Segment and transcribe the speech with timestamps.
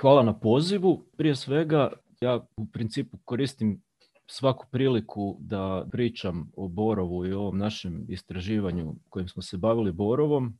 [0.00, 1.04] Hvala na pozivu.
[1.16, 3.82] Prije svega, ja u principu koristim
[4.26, 9.92] svaku priliku da pričam o Borovu i o ovom našem istraživanju kojim smo se bavili
[9.92, 10.58] Borovom.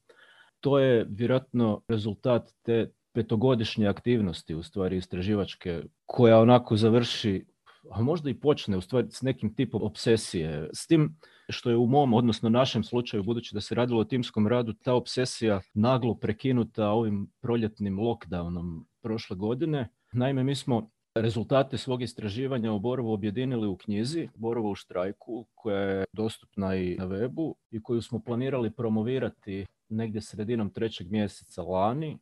[0.60, 7.44] To je vjerojatno rezultat te petogodišnje aktivnosti, u stvari istraživačke, koja onako završi,
[7.90, 10.70] a možda i počne u stvari s nekim tipom obsesije.
[10.72, 11.16] S tim
[11.48, 14.94] što je u mom, odnosno našem slučaju, budući da se radilo o timskom radu, ta
[14.94, 19.88] obsesija naglo prekinuta ovim proljetnim lockdownom prošle godine.
[20.12, 25.80] Naime, mi smo rezultate svog istraživanja o Borovu objedinili u knjizi Borovo u štrajku, koja
[25.80, 32.18] je dostupna i na webu i koju smo planirali promovirati negdje sredinom trećeg mjeseca lani.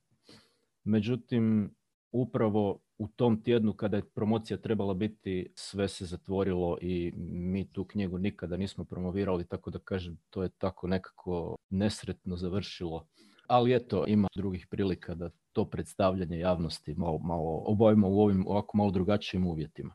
[0.85, 1.74] Međutim,
[2.12, 7.84] upravo u tom tjednu kada je promocija trebala biti, sve se zatvorilo i mi tu
[7.84, 13.06] knjigu nikada nismo promovirali, tako da kažem, to je tako nekako nesretno završilo.
[13.46, 18.77] Ali eto, ima drugih prilika da to predstavljanje javnosti malo, malo obavimo u ovim ovako
[18.77, 19.95] malo drugačijim uvjetima.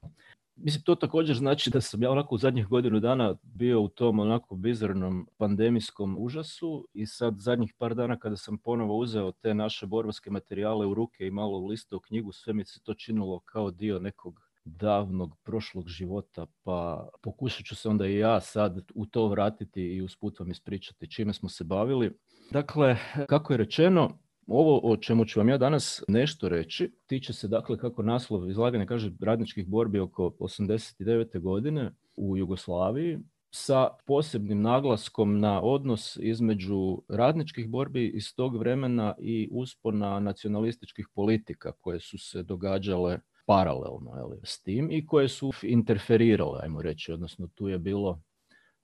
[0.63, 4.19] Mislim, to također znači da sam ja onako u zadnjih godinu dana bio u tom
[4.19, 9.85] onako bizarnom pandemijskom užasu i sad zadnjih par dana kada sam ponovo uzeo te naše
[9.85, 13.99] borbske materijale u ruke i malo listao knjigu, sve mi se to činilo kao dio
[13.99, 19.81] nekog davnog prošlog života, pa pokušat ću se onda i ja sad u to vratiti
[19.81, 22.11] i usput vam ispričati čime smo se bavili.
[22.51, 24.19] Dakle, kako je rečeno,
[24.51, 28.85] ovo o čemu ću vam ja danas nešto reći tiče se dakle kako naslov izlaganja
[28.85, 31.39] kaže radničkih borbi oko 89.
[31.39, 33.19] godine u Jugoslaviji
[33.51, 41.71] sa posebnim naglaskom na odnos između radničkih borbi iz tog vremena i uspona nacionalističkih politika
[41.71, 47.47] koje su se događale paralelno jeli, s tim i koje su interferirale, ajmo reći, odnosno
[47.55, 48.21] tu je bilo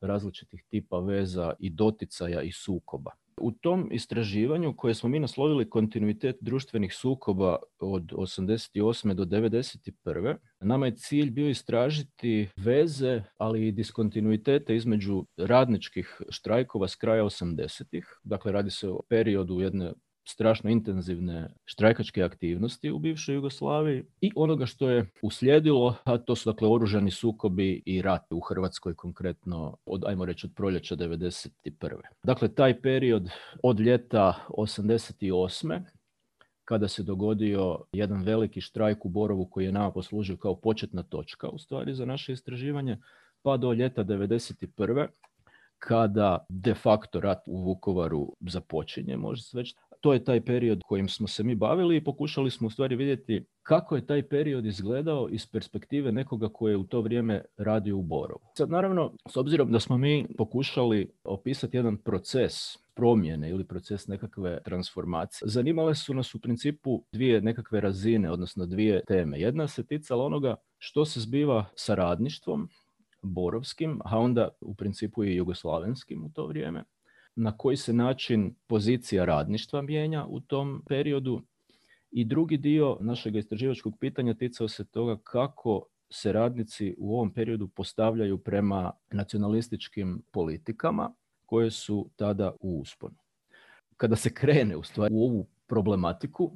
[0.02, 3.12] različitih tipa veza i doticaja i sukoba.
[3.41, 9.13] U tom istraživanju koje smo mi naslovili kontinuitet društvenih sukoba od 88.
[9.13, 10.35] do 91.
[10.59, 18.02] Nama je cilj bio istražiti veze, ali i diskontinuitete između radničkih štrajkova s kraja 80.
[18.23, 19.93] Dakle, radi se o periodu jedne
[20.27, 26.52] strašno intenzivne štrajkačke aktivnosti u bivšoj Jugoslaviji i onoga što je uslijedilo, a to su
[26.52, 31.49] dakle oružani sukobi i rat u Hrvatskoj konkretno od, ajmo reći, od proljeća 91.
[32.23, 33.30] Dakle, taj period
[33.64, 35.82] od ljeta 88
[36.65, 41.49] kada se dogodio jedan veliki štrajk u Borovu koji je nama poslužio kao početna točka
[41.49, 42.98] u stvari za naše istraživanje,
[43.42, 45.08] pa do ljeta 91.
[45.80, 51.09] kada de facto rat u Vukovaru započinje, može se već to je taj period kojim
[51.09, 55.30] smo se mi bavili i pokušali smo u stvari vidjeti kako je taj period izgledao
[55.31, 58.41] iz perspektive nekoga koji je u to vrijeme radio u Borovu.
[58.53, 62.53] Sad naravno, s obzirom da smo mi pokušali opisati jedan proces
[62.95, 65.49] promjene ili proces nekakve transformacije.
[65.49, 69.39] Zanimale su nas u principu dvije nekakve razine, odnosno dvije teme.
[69.39, 72.69] Jedna se ticala onoga što se zbiva sa radništvom,
[73.21, 76.83] borovskim, a onda u principu i jugoslavenskim u to vrijeme
[77.37, 81.42] na koji se način pozicija radništva mijenja u tom periodu
[82.11, 87.67] i drugi dio našeg istraživačkog pitanja ticao se toga kako se radnici u ovom periodu
[87.67, 91.14] postavljaju prema nacionalističkim politikama
[91.45, 93.15] koje su tada u usponu.
[93.97, 96.52] Kada se krene u stvari u ovu problematiku,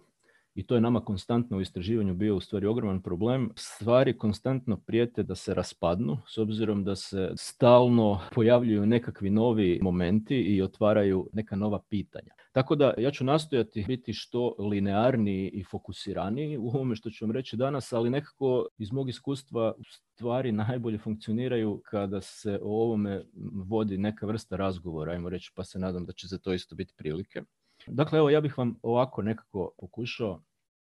[0.55, 3.49] i to je nama konstantno u istraživanju bio u stvari ogroman problem.
[3.55, 10.35] Stvari konstantno prijete da se raspadnu s obzirom da se stalno pojavljuju nekakvi novi momenti
[10.35, 12.33] i otvaraju neka nova pitanja.
[12.51, 17.31] Tako da ja ću nastojati biti što linearniji i fokusiraniji u ovome što ću vam
[17.31, 19.73] reći danas, ali nekako iz mog iskustva
[20.21, 23.23] stvari najbolje funkcioniraju kada se o ovome
[23.53, 26.93] vodi neka vrsta razgovora, ajmo reći, pa se nadam da će za to isto biti
[26.97, 27.41] prilike.
[27.87, 30.43] Dakle, evo ja bih vam ovako nekako pokušao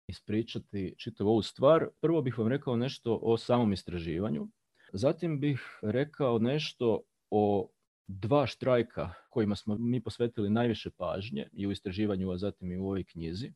[0.08, 1.88] ispričati čitavu ovu stvar.
[2.00, 4.48] Prvo bih vam rekao nešto o samom istraživanju.
[4.92, 7.00] Zatim bih rekao nešto
[7.30, 7.70] o
[8.06, 12.84] dva štrajka kojima smo mi posvetili najviše pažnje i u istraživanju, a zatim i u
[12.84, 13.52] ovoj knjizi.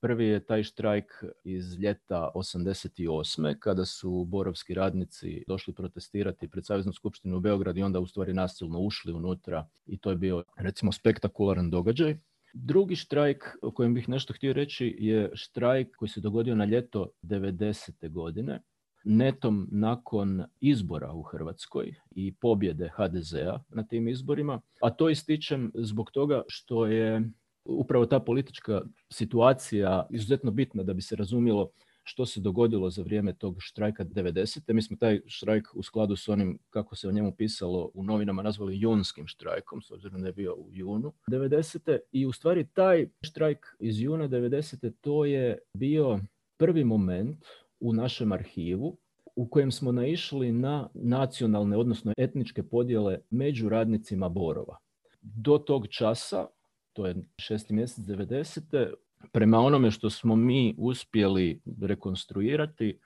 [0.00, 3.58] Prvi je taj štrajk iz ljeta 88.
[3.58, 8.34] kada su borovski radnici došli protestirati pred Saveznu skupštinu u Beograd i onda u stvari
[8.34, 12.16] nasilno ušli unutra i to je bio recimo spektakularan događaj.
[12.52, 17.10] Drugi štrajk o kojem bih nešto htio reći je štrajk koji se dogodio na ljeto
[17.22, 18.10] 90.
[18.10, 18.62] godine,
[19.04, 26.10] netom nakon izbora u Hrvatskoj i pobjede HDZ-a na tim izborima, a to ističem zbog
[26.10, 27.30] toga što je
[27.64, 28.82] upravo ta politička
[29.12, 31.70] situacija izuzetno bitna da bi se razumjelo
[32.04, 34.72] što se dogodilo za vrijeme tog štrajka 90.
[34.72, 38.42] Mi smo taj štrajk u skladu s onim kako se o njemu pisalo u novinama
[38.42, 41.98] nazvali junskim štrajkom, s obzirom da je bio u junu 90.
[42.12, 44.92] I u stvari taj štrajk iz juna 90.
[45.00, 46.20] to je bio
[46.56, 47.44] prvi moment
[47.80, 48.98] u našem arhivu
[49.36, 54.76] u kojem smo naišli na nacionalne, odnosno etničke podjele među radnicima Borova.
[55.20, 56.46] Do tog časa,
[56.92, 58.92] to je šesti mjesec 90.
[59.32, 62.98] Prema onome što smo mi uspjeli rekonstruirati,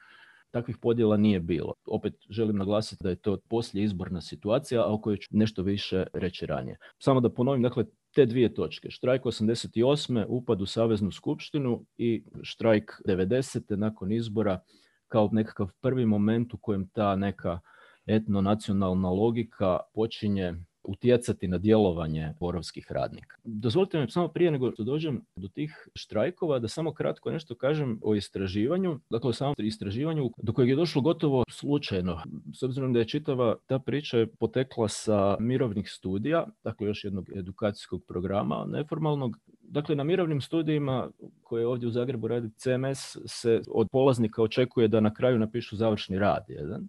[0.51, 1.75] takvih podjela nije bilo.
[1.87, 6.05] Opet želim naglasiti da je to poslije izborna situacija, a o kojoj ću nešto više
[6.13, 6.79] reći ranije.
[6.99, 7.85] Samo da ponovim, dakle,
[8.15, 8.91] te dvije točke.
[8.91, 10.25] Štrajk 88.
[10.29, 13.77] upad u Saveznu skupštinu i štrajk 90.
[13.77, 14.61] nakon izbora
[15.09, 17.61] kao nekakav prvi moment u kojem ta neka
[18.07, 20.55] etno-nacionalna logika počinje
[20.87, 23.37] utjecati na djelovanje borovskih radnika.
[23.45, 27.99] Dozvolite mi samo prije nego što dođem do tih štrajkova da samo kratko nešto kažem
[28.03, 32.23] o istraživanju, dakle o samom istraživanju do kojeg je došlo gotovo slučajno.
[32.55, 37.31] S obzirom da je čitava ta priča je potekla sa mirovnih studija, dakle još jednog
[37.37, 39.37] edukacijskog programa neformalnog,
[39.69, 41.11] Dakle, na mirovnim studijima
[41.43, 46.19] koje ovdje u Zagrebu radi CMS se od polaznika očekuje da na kraju napišu završni
[46.19, 46.89] rad jedan.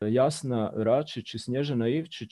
[0.00, 2.30] Jasna Račić i Snježana Ivčić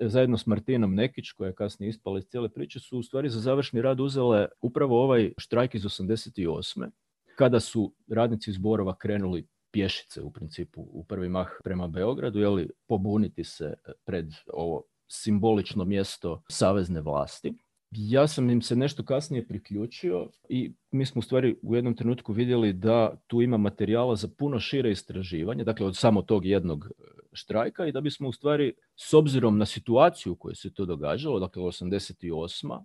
[0.00, 3.40] zajedno s Martinom Nekić, koja je kasnije ispala iz cijele priče, su u stvari za
[3.40, 6.90] završni rad uzele upravo ovaj štrajk iz 88.
[7.36, 12.70] Kada su radnici iz Borova krenuli pješice u principu u prvi mah prema Beogradu, jeli
[12.88, 13.74] pobuniti se
[14.04, 17.54] pred ovo simbolično mjesto savezne vlasti.
[17.96, 22.32] Ja sam im se nešto kasnije priključio i mi smo u stvari u jednom trenutku
[22.32, 27.04] vidjeli da tu ima materijala za puno šire istraživanje, dakle od samo tog jednog e,
[27.32, 31.40] štrajka i da bismo u stvari s obzirom na situaciju u kojoj se to događalo,
[31.40, 32.84] dakle 88.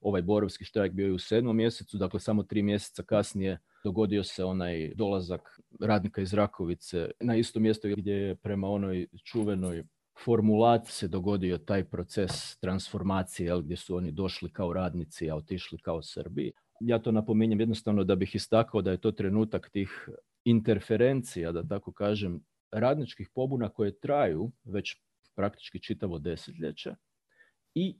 [0.00, 4.44] Ovaj borovski štrajk bio je u sedmom mjesecu, dakle samo tri mjeseca kasnije dogodio se
[4.44, 9.84] onaj dolazak radnika iz Rakovice na isto mjesto gdje je prema onoj čuvenoj
[10.24, 16.02] formulat se dogodio taj proces transformacije gdje su oni došli kao radnici, a otišli kao
[16.02, 16.52] Srbi.
[16.80, 20.08] Ja to napominjem jednostavno da bih istakao da je to trenutak tih
[20.44, 22.40] interferencija, da tako kažem,
[22.72, 24.96] radničkih pobuna koje traju već
[25.34, 26.94] praktički čitavo desetljeće
[27.74, 27.96] i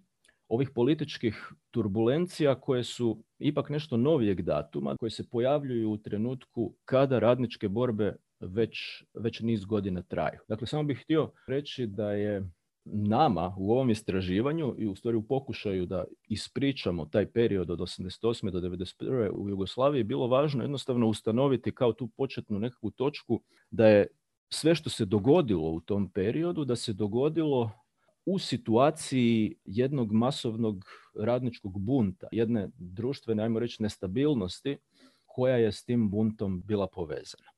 [0.49, 7.19] ovih političkih turbulencija koje su ipak nešto novijeg datuma, koje se pojavljuju u trenutku kada
[7.19, 10.41] radničke borbe već, već niz godina traju.
[10.49, 12.51] Dakle, samo bih htio reći da je
[12.85, 18.51] nama u ovom istraživanju i u stvari u pokušaju da ispričamo taj period od 88.
[18.51, 19.31] do 91.
[19.31, 23.41] u Jugoslaviji bilo važno jednostavno ustanoviti kao tu početnu nekakvu točku
[23.71, 24.07] da je
[24.51, 27.71] sve što se dogodilo u tom periodu, da se dogodilo
[28.27, 30.85] u situaciji jednog masovnog
[31.15, 34.77] radničkog bunta, jedne društvene, ajmo reći, nestabilnosti
[35.27, 37.58] koja je s tim buntom bila povezana.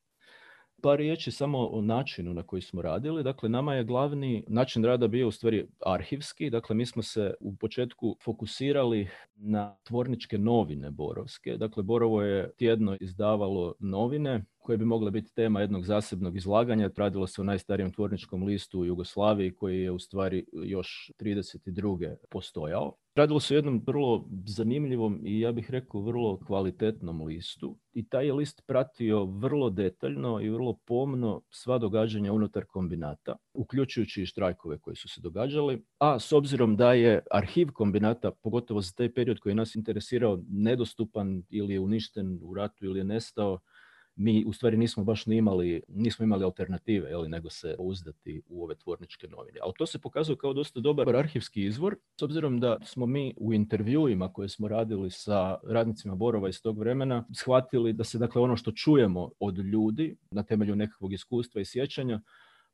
[0.83, 3.23] Par riječi samo o načinu na koji smo radili.
[3.23, 6.51] Dakle, nama je glavni način rada bio u stvari arhivski.
[6.51, 11.57] Dakle, mi smo se u početku fokusirali na tvorničke novine borovske.
[11.57, 16.91] Dakle, Borovo je tjedno izdavalo novine koje bi mogle biti tema jednog zasebnog izlaganja.
[16.97, 22.15] Radilo se o najstarijem tvorničkom listu u Jugoslaviji koji je u stvari još 32.
[22.31, 22.93] postojao.
[23.15, 28.27] Radilo se o jednom vrlo zanimljivom i ja bih rekao vrlo kvalitetnom listu i taj
[28.27, 34.79] je list pratio vrlo detaljno i vrlo pomno sva događanja unutar kombinata, uključujući i štrajkove
[34.79, 39.39] koji su se događali, a s obzirom da je arhiv kombinata, pogotovo za taj period
[39.39, 43.59] koji nas interesirao, nedostupan ili je uništen u ratu ili je nestao,
[44.21, 48.65] mi u stvari nismo baš ni imali, nismo imali alternative, jeli, nego se uzdati u
[48.65, 49.59] ove tvorničke novine.
[49.63, 53.55] Ali to se pokazuje kao dosta dobar arhivski izvor, s obzirom da smo mi u
[53.55, 58.57] intervjuima koje smo radili sa radnicima Borova iz tog vremena shvatili da se dakle ono
[58.57, 62.21] što čujemo od ljudi na temelju nekakvog iskustva i sjećanja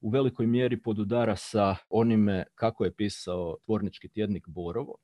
[0.00, 4.96] u velikoj mjeri podudara sa onime kako je pisao tvornički tjednik Borovo,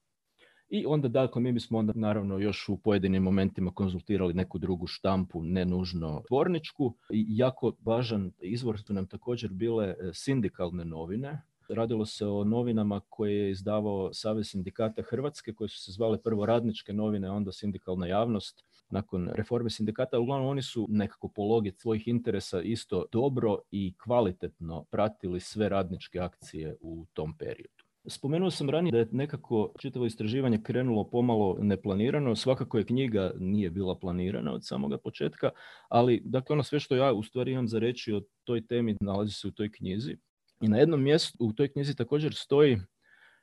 [0.72, 5.42] i onda dakle mi bismo onda naravno još u pojedinim momentima konzultirali neku drugu štampu,
[5.42, 6.94] ne nužno tvorničku.
[7.10, 11.42] I jako važan izvor su nam također bile e, sindikalne novine.
[11.68, 16.46] Radilo se o novinama koje je izdavao Savez sindikata Hrvatske, koje su se zvale prvo
[16.46, 20.18] radničke novine, onda sindikalna javnost nakon reforme sindikata.
[20.18, 26.18] Uglavnom oni su nekako po logici svojih interesa isto dobro i kvalitetno pratili sve radničke
[26.18, 27.81] akcije u tom periodu.
[28.06, 32.36] Spomenuo sam ranije da je nekako čitavo istraživanje krenulo pomalo neplanirano.
[32.36, 35.50] Svakako je knjiga nije bila planirana od samoga početka,
[35.88, 39.32] ali dakle ono sve što ja u stvari imam za reći o toj temi nalazi
[39.32, 40.16] se u toj knjizi.
[40.60, 42.78] I na jednom mjestu u toj knjizi također stoji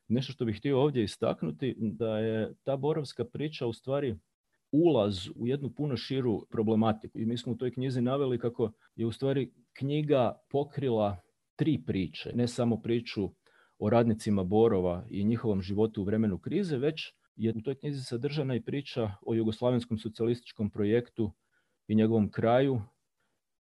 [0.08, 4.16] nešto što bih htio ovdje istaknuti, da je ta borovska priča u stvari
[4.72, 7.20] ulaz u jednu puno širu problematiku.
[7.20, 11.18] I mi smo u toj knjizi naveli kako je u stvari knjiga pokrila
[11.56, 13.30] tri priče, ne samo priču
[13.79, 18.55] o radnicima Borova i njihovom životu u vremenu krize, već je u toj knjizi sadržana
[18.55, 21.31] i priča o jugoslavenskom socijalističkom projektu
[21.88, 22.81] i njegovom kraju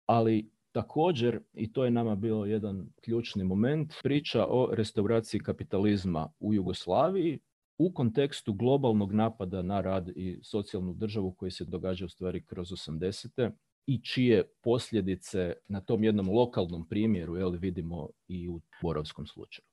[0.05, 6.53] ali također, i to je nama bio jedan ključni moment, priča o restauraciji kapitalizma u
[6.53, 7.39] Jugoslaviji
[7.77, 12.69] u kontekstu globalnog napada na rad i socijalnu državu koji se događa u stvari kroz
[12.69, 13.51] 80
[13.87, 19.72] i čije posljedice na tom jednom lokalnom primjeru jel, vidimo i u Borovskom slučaju.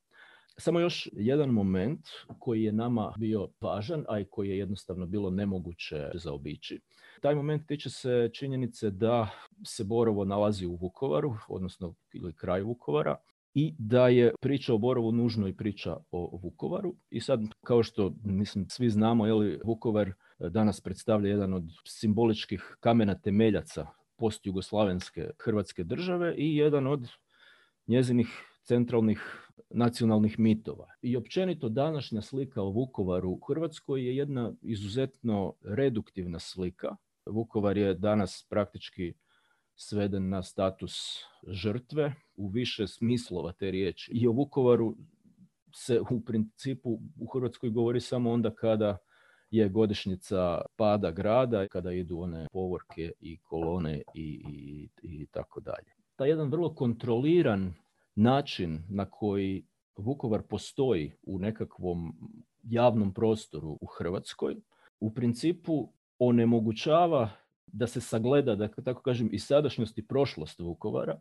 [0.61, 2.01] Samo još jedan moment
[2.39, 6.81] koji je nama bio važan, a i koji je jednostavno bilo nemoguće zaobići.
[7.21, 9.29] Taj moment tiče se činjenice da
[9.67, 13.17] se Borovo nalazi u Vukovaru, odnosno ili kraju Vukovara,
[13.55, 16.95] i da je priča o Borovu nužno i priča o Vukovaru.
[17.11, 22.77] I sad, kao što mislim svi znamo, je li Vukovar danas predstavlja jedan od simboličkih
[22.81, 23.87] kamena temeljaca
[24.17, 27.09] post-jugoslavenske Hrvatske države i jedan od
[27.87, 28.29] njezinih
[28.65, 30.87] centralnih nacionalnih mitova.
[31.03, 36.97] I općenito današnja slika o Vukovaru u Hrvatskoj je jedna izuzetno reduktivna slika.
[37.27, 39.15] Vukovar je danas praktički
[39.75, 40.95] sveden na status
[41.49, 44.13] žrtve u više smislova te riječi.
[44.15, 44.97] I o Vukovaru
[45.75, 48.99] se u principu u Hrvatskoj govori samo onda kada
[49.51, 55.93] je godišnjica pada grada, kada idu one povorke i kolone i, i, i tako dalje.
[56.17, 57.75] Taj jedan vrlo kontroliran
[58.21, 59.65] način na koji
[59.97, 62.15] Vukovar postoji u nekakvom
[62.63, 64.57] javnom prostoru u Hrvatskoj,
[65.01, 67.31] u principu onemogućava
[67.67, 71.21] da se sagleda, da tako kažem, i sadašnjost i prošlost Vukovara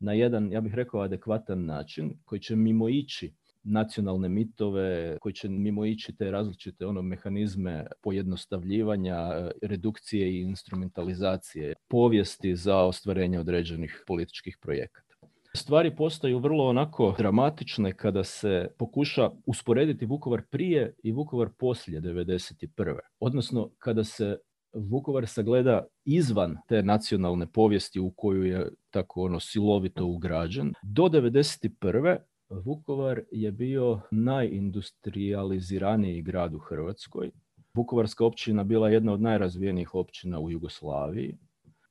[0.00, 5.48] na jedan, ja bih rekao, adekvatan način koji će mimo ići nacionalne mitove, koji će
[5.48, 14.58] mimo ići te različite ono mehanizme pojednostavljivanja, redukcije i instrumentalizacije povijesti za ostvarenje određenih političkih
[14.60, 15.11] projekata.
[15.56, 22.98] Stvari postaju vrlo onako dramatične kada se pokuša usporediti Vukovar prije i Vukovar poslije 1991.
[23.20, 24.38] Odnosno kada se
[24.72, 30.72] Vukovar sagleda izvan te nacionalne povijesti u koju je tako ono silovito ugrađen.
[30.82, 32.16] Do 1991.
[32.48, 37.30] Vukovar je bio najindustrializiraniji grad u Hrvatskoj.
[37.74, 41.38] Vukovarska općina bila jedna od najrazvijenijih općina u Jugoslaviji,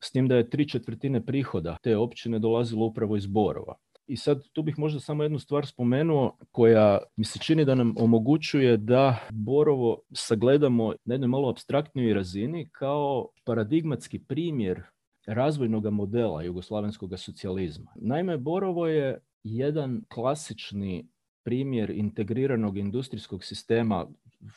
[0.03, 3.75] s tim da je tri četvrtine prihoda te općine dolazilo upravo iz Borova.
[4.07, 7.93] I sad tu bih možda samo jednu stvar spomenuo koja mi se čini da nam
[7.97, 14.83] omogućuje da Borovo sagledamo na jednoj malo abstraktnijoj razini kao paradigmatski primjer
[15.25, 17.91] razvojnog modela jugoslavenskog socijalizma.
[17.95, 21.07] Naime, Borovo je jedan klasični
[21.43, 24.07] primjer integriranog industrijskog sistema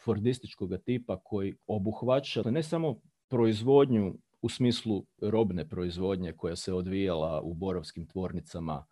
[0.04, 7.54] fordističkog tipa koji obuhvaća ne samo proizvodnju u smislu robne proizvodnje koja se odvijala u
[7.54, 8.84] borovskim tvornicama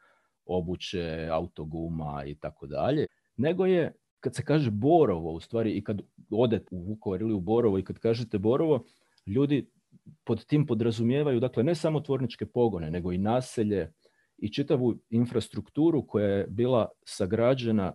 [0.44, 3.06] obuće, autoguma i tako dalje,
[3.36, 7.40] nego je kad se kaže Borovo, u stvari i kad odete u Vukovar ili u
[7.40, 8.84] Borovo i kad kažete Borovo,
[9.26, 9.70] ljudi
[10.24, 13.92] pod tim podrazumijevaju dakle ne samo tvorničke pogone, nego i naselje
[14.38, 17.92] i čitavu infrastrukturu koja je bila sagrađena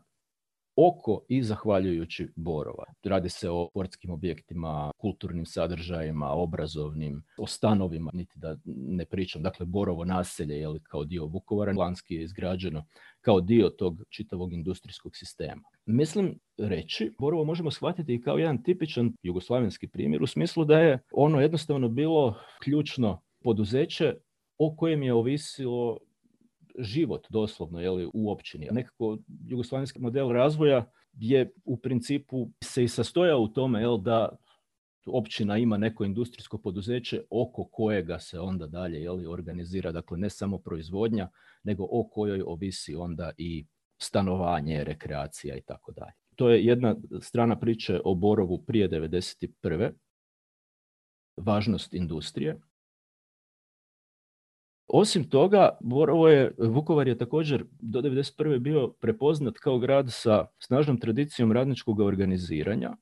[0.78, 2.84] oko i zahvaljujući Borova.
[3.04, 9.42] Radi se o sportskim objektima, kulturnim sadržajima, obrazovnim, o stanovima, niti da ne pričam.
[9.42, 12.86] Dakle, Borovo naselje je kao dio Vukovara, Lanski je izgrađeno
[13.22, 15.62] kao dio tog čitavog industrijskog sistema.
[15.86, 21.00] Mislim reći, Borovo možemo shvatiti i kao jedan tipičan jugoslavenski primjer u smislu da je
[21.12, 24.14] ono jednostavno bilo ključno poduzeće
[24.58, 25.98] o kojem je ovisilo
[26.78, 28.68] život doslovno jeli, u općini.
[28.72, 29.18] Nekako
[29.48, 34.38] jugoslavenski model razvoja je u principu se i sastoja u tome jel, da
[35.06, 40.58] općina ima neko industrijsko poduzeće oko kojega se onda dalje jeli, organizira, dakle ne samo
[40.58, 41.30] proizvodnja,
[41.64, 43.66] nego o kojoj ovisi onda i
[44.02, 46.12] stanovanje, rekreacija i tako dalje.
[46.36, 49.92] To je jedna strana priče o Borovu prije 1991.
[51.38, 52.60] Važnost industrije.
[54.88, 56.28] Osim toga, Borovo
[56.58, 58.60] Vukovar je također do 1991.
[58.60, 62.98] bio prepoznat kao grad sa snažnom tradicijom radničkog organiziranja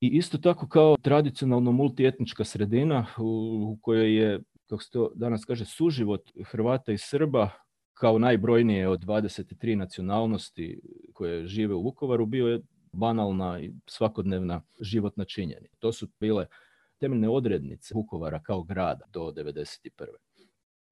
[0.00, 5.64] i isto tako kao tradicionalno multietnička sredina u kojoj je, kako se to danas kaže,
[5.64, 7.50] suživot Hrvata i Srba
[7.94, 10.80] kao najbrojnije od 23 nacionalnosti
[11.12, 12.60] koje žive u Vukovaru bio je
[12.92, 15.76] banalna i svakodnevna životna činjenica.
[15.78, 16.46] To su bile
[16.98, 20.31] temeljne odrednice Vukovara kao grada do 1991.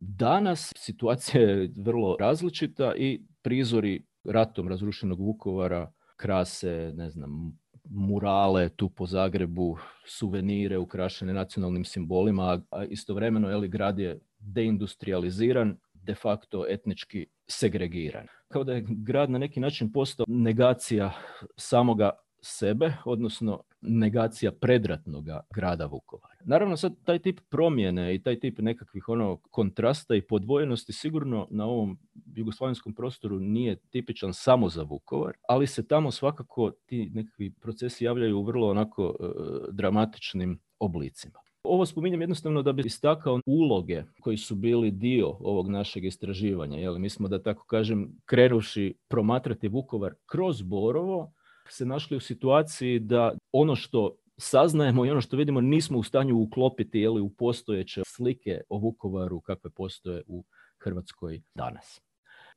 [0.00, 7.58] Danas situacija je vrlo različita i prizori ratom razrušenog Vukovara krase, ne znam,
[7.90, 9.76] murale tu po Zagrebu,
[10.06, 18.26] suvenire ukrašene nacionalnim simbolima, a istovremeno je grad je deindustrializiran, de facto etnički segregiran.
[18.48, 21.12] Kao da je grad na neki način postao negacija
[21.56, 22.10] samoga
[22.42, 26.34] sebe, odnosno negacija predratnog grada Vukovara.
[26.44, 31.66] Naravno sad taj tip promjene i taj tip nekakvih ono kontrasta i podvojenosti sigurno na
[31.66, 31.98] ovom
[32.34, 38.38] jugoslavenskom prostoru nije tipičan samo za Vukovar, ali se tamo svakako ti nekakvi procesi javljaju
[38.38, 39.24] u vrlo onako e,
[39.72, 41.38] dramatičnim oblicima.
[41.62, 46.78] Ovo spominjem jednostavno da bi istakao uloge koji su bili dio ovog našeg istraživanja.
[46.78, 46.98] Jel?
[46.98, 51.32] Mi smo, da tako kažem, krenuši promatrati Vukovar kroz Borovo,
[51.72, 56.38] se našli u situaciji da ono što saznajemo i ono što vidimo nismo u stanju
[56.38, 60.44] uklopiti jeli, u postojeće slike o Vukovaru kakve postoje u
[60.78, 62.00] Hrvatskoj danas.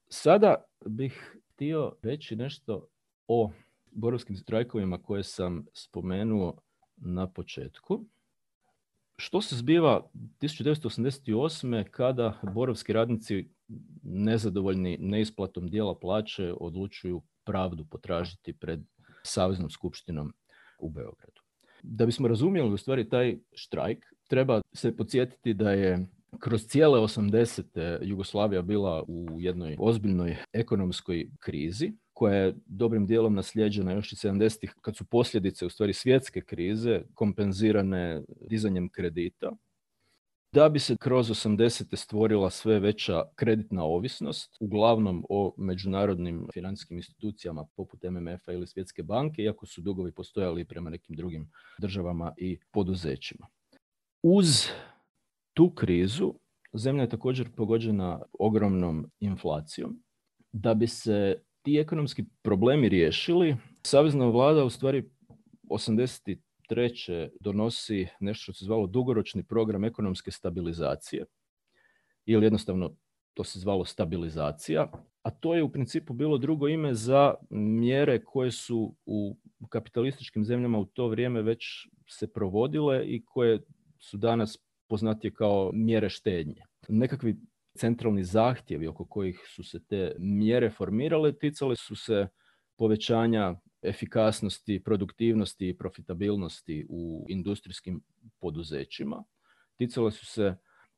[0.09, 0.55] Sada
[0.85, 2.87] bih htio reći nešto
[3.27, 3.51] o
[3.91, 6.57] borovskim strajkovima koje sam spomenuo
[6.95, 8.05] na početku.
[9.17, 10.09] Što se zbiva
[10.41, 11.83] 1988.
[11.91, 13.49] kada borovski radnici
[14.03, 18.79] nezadovoljni neisplatom dijela plaće odlučuju pravdu potražiti pred
[19.25, 20.33] Saveznom skupštinom
[20.79, 21.41] u Beogradu.
[21.83, 26.05] Da bismo razumjeli u stvari taj štrajk, treba se podsjetiti da je
[26.39, 27.97] kroz cijele 80.
[28.01, 34.73] Jugoslavija bila u jednoj ozbiljnoj ekonomskoj krizi koja je dobrim dijelom nasljeđena još i 70-ih
[34.81, 39.51] kad su posljedice u stvari svjetske krize kompenzirane dizanjem kredita
[40.53, 41.95] da bi se kroz 80.
[41.95, 49.41] stvorila sve veća kreditna ovisnost, uglavnom o međunarodnim financijskim institucijama poput MMF-a ili Svjetske banke,
[49.41, 53.47] iako su dugovi postojali prema nekim drugim državama i poduzećima.
[54.23, 54.67] Uz
[55.53, 56.33] tu krizu
[56.73, 60.03] zemlja je također pogođena ogromnom inflacijom.
[60.51, 65.09] Da bi se ti ekonomski problemi riješili, Savezna vlada u stvari
[65.69, 66.37] 80
[66.69, 71.25] treće donosi nešto što se zvalo dugoročni program ekonomske stabilizacije
[72.25, 72.95] ili jednostavno
[73.33, 74.91] to se zvalo stabilizacija,
[75.23, 79.37] a to je u principu bilo drugo ime za mjere koje su u
[79.69, 81.63] kapitalističkim zemljama u to vrijeme već
[82.09, 83.59] se provodile i koje
[83.99, 84.57] su danas
[84.89, 86.61] poznatije kao mjere štednje.
[86.87, 87.37] Nekakvi
[87.77, 92.27] centralni zahtjevi oko kojih su se te mjere formirale ticale su se
[92.77, 98.01] povećanja efikasnosti, produktivnosti i profitabilnosti u industrijskim
[98.39, 99.23] poduzećima.
[99.77, 100.55] Ticale su se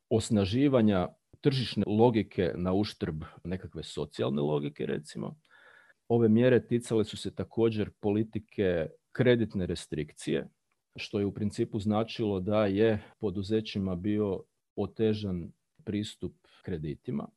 [0.08, 1.08] osnaživanja
[1.40, 5.36] tržišne logike na uštrb nekakve socijalne logike, recimo.
[6.08, 10.48] Ove mjere ticale su se također politike kreditne restrikcije,
[10.96, 14.42] što je u principu značilo da je poduzećima bio
[14.76, 15.52] otežan
[15.84, 17.28] pristup kreditima.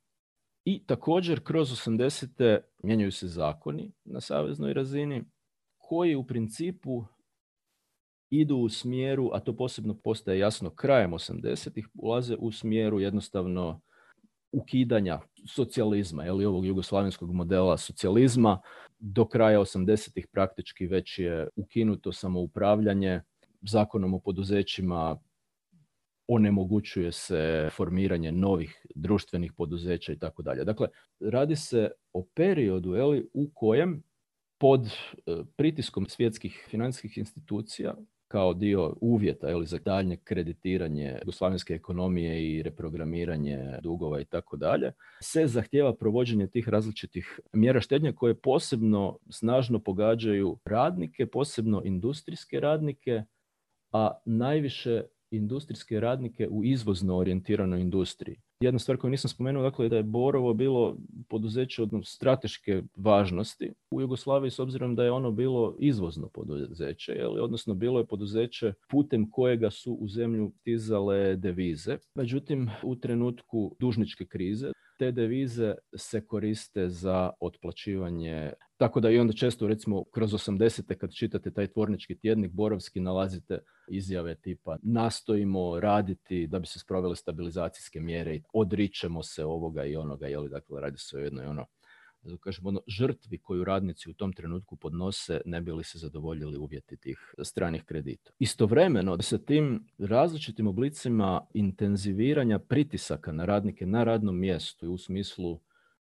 [0.66, 2.60] I također kroz 80.
[2.84, 5.24] mijenjaju se zakoni na saveznoj razini
[5.90, 7.06] koji u principu
[8.30, 13.82] idu u smjeru, a to posebno postaje jasno krajem 80-ih, ulaze u smjeru jednostavno
[14.52, 18.62] ukidanja socijalizma, ili ovog jugoslavenskog modela socijalizma.
[19.00, 23.22] Do kraja 80-ih praktički već je ukinuto samoupravljanje,
[23.62, 25.20] zakonom o poduzećima
[26.28, 30.64] onemogućuje se formiranje novih društvenih poduzeća i tako dalje.
[30.64, 30.88] Dakle,
[31.20, 34.04] radi se o periodu eli, u kojem
[34.60, 34.92] pod e,
[35.56, 37.96] pritiskom svjetskih financijskih institucija
[38.28, 44.92] kao dio uvjeta ili za daljnje kreditiranje jugoslavenske ekonomije i reprogramiranje dugova i tako dalje,
[45.22, 53.24] se zahtjeva provođenje tih različitih mjera štednje koje posebno snažno pogađaju radnike, posebno industrijske radnike,
[53.92, 58.38] a najviše industrijske radnike u izvozno orijentiranoj industriji.
[58.62, 60.98] Jedna stvar koju nisam spomenuo, dakle, da je Borovo bilo
[61.30, 67.44] poduzeće od strateške važnosti u Jugoslaviji s obzirom da je ono bilo izvozno poduzeće, jel?
[67.44, 71.98] odnosno bilo je poduzeće putem kojega su u zemlju stizale devize.
[72.16, 79.34] Međutim, u trenutku dužničke krize te devize se koriste za otplaćivanje tako da i onda
[79.34, 80.96] često recimo kroz 80.
[80.98, 87.16] kad čitate taj tvornički tjednik Borovski nalazite izjave tipa nastojimo raditi da bi se sprovele
[87.16, 91.66] stabilizacijske mjere i odričemo se ovoga i onoga, jeli, dakle radi se o jednoj ono
[92.22, 96.58] da kažem, ono, žrtvi koju radnici u tom trenutku podnose ne bi li se zadovoljili
[96.58, 98.32] uvjeti tih stranih kredita.
[98.40, 105.60] Istovremeno sa tim različitim oblicima intenziviranja pritisaka na radnike na radnom mjestu u smislu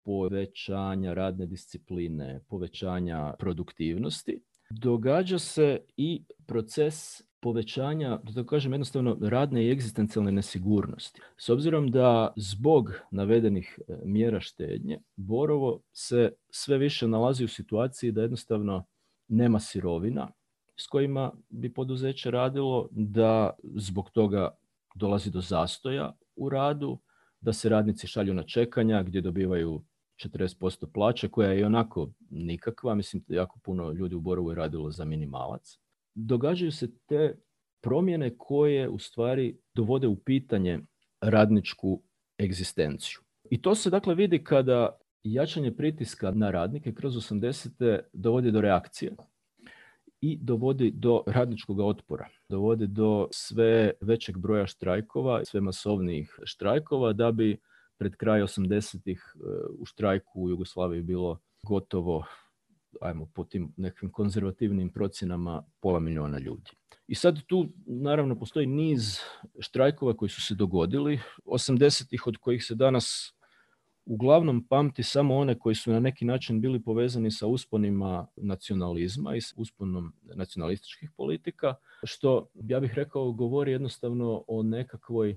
[0.04, 9.64] povećanja radne discipline, povećanja produktivnosti, događa se i proces povećanja, da tako kažem jednostavno, radne
[9.64, 11.20] i egzistencijalne nesigurnosti.
[11.36, 18.12] S obzirom da zbog navedenih e, mjera štednje, Borovo se sve više nalazi u situaciji
[18.12, 18.84] da jednostavno
[19.28, 20.30] nema sirovina
[20.80, 24.58] s kojima bi poduzeće radilo, da zbog toga
[24.94, 26.98] dolazi do zastoja u radu,
[27.40, 29.82] da se radnici šalju na čekanja gdje dobivaju
[30.24, 35.04] 40% plaće koja je onako nikakva, mislim jako puno ljudi u Borovu je radilo za
[35.04, 35.78] minimalac.
[36.14, 37.34] Događaju se te
[37.82, 40.80] promjene koje u stvari dovode u pitanje
[41.20, 42.02] radničku
[42.40, 43.18] egzistenciju.
[43.50, 48.00] I to se dakle vidi kada jačanje pritiska na radnike kroz 80.
[48.12, 49.12] dovodi do reakcije
[50.20, 57.32] i dovodi do radničkog otpora, dovodi do sve većeg broja štrajkova, sve masovnijih štrajkova da
[57.32, 57.58] bi
[57.98, 59.38] pred kraj 80-ih e,
[59.78, 62.24] u štrajku u Jugoslaviji bilo gotovo,
[63.00, 66.70] ajmo po tim nekim konzervativnim procjenama, pola milijuna ljudi.
[67.06, 69.18] I sad tu naravno postoji niz
[69.58, 73.34] štrajkova koji su se dogodili, 80-ih od kojih se danas
[74.04, 79.40] uglavnom pamti samo one koji su na neki način bili povezani sa usponima nacionalizma i
[79.40, 81.74] s usponom nacionalističkih politika,
[82.04, 85.36] što ja bih rekao govori jednostavno o nekakvoj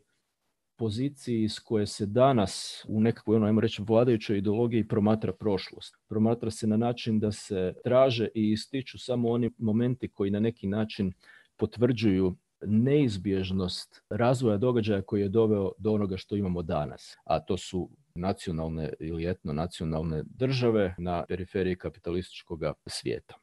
[0.77, 5.95] poziciji s koje se danas u nekakvoj, ono, ajmo reći, vladajućoj ideologiji promatra prošlost.
[6.09, 10.67] Promatra se na način da se traže i ističu samo oni momenti koji na neki
[10.67, 11.13] način
[11.57, 17.89] potvrđuju neizbježnost razvoja događaja koji je doveo do onoga što imamo danas, a to su
[18.15, 23.36] nacionalne ili etno-nacionalne države na periferiji kapitalističkog svijeta.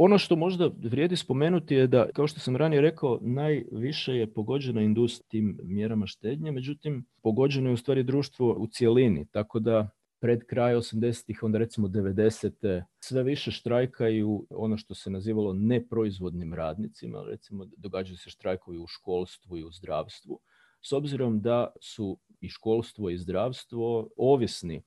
[0.00, 4.82] Ono što možda vrijedi spomenuti je da, kao što sam ranije rekao, najviše je pogođena
[4.82, 10.44] industrija tim mjerama štednje, međutim, pogođeno je u stvari društvo u cijelini, tako da pred
[10.46, 12.82] kraj 80-ih, onda recimo 90.
[13.00, 19.56] sve više štrajkaju ono što se nazivalo neproizvodnim radnicima, recimo događaju se štrajkovi u školstvu
[19.56, 20.40] i u zdravstvu,
[20.82, 24.82] s obzirom da su i školstvo i zdravstvo ovisni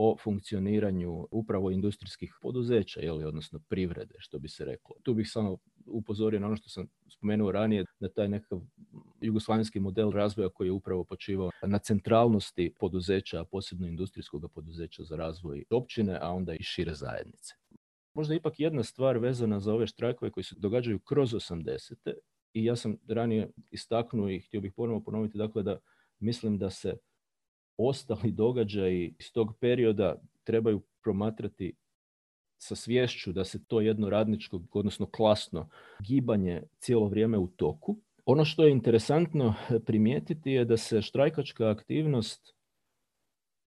[0.00, 4.96] o funkcioniranju upravo industrijskih poduzeća, ili odnosno privrede, što bi se reklo.
[5.02, 5.56] Tu bih samo
[5.86, 8.60] upozorio na ono što sam spomenuo ranije, da taj nekakav
[9.20, 15.64] jugoslavenski model razvoja koji je upravo počivao na centralnosti poduzeća, posebno industrijskog poduzeća za razvoj
[15.70, 17.54] općine, a onda i šire zajednice.
[18.14, 22.12] Možda ipak jedna stvar vezana za ove štrajkove koji se događaju kroz 80.
[22.52, 25.78] I ja sam ranije istaknuo i htio bih ponovno ponoviti dakle da
[26.18, 26.96] mislim da se
[27.78, 30.14] ostali događaji iz tog perioda
[30.44, 31.72] trebaju promatrati
[32.58, 35.68] sa svješću da se to jedno radničko, odnosno klasno
[36.08, 37.96] gibanje cijelo vrijeme u toku.
[38.24, 39.54] Ono što je interesantno
[39.86, 42.54] primijetiti je da se štrajkačka aktivnost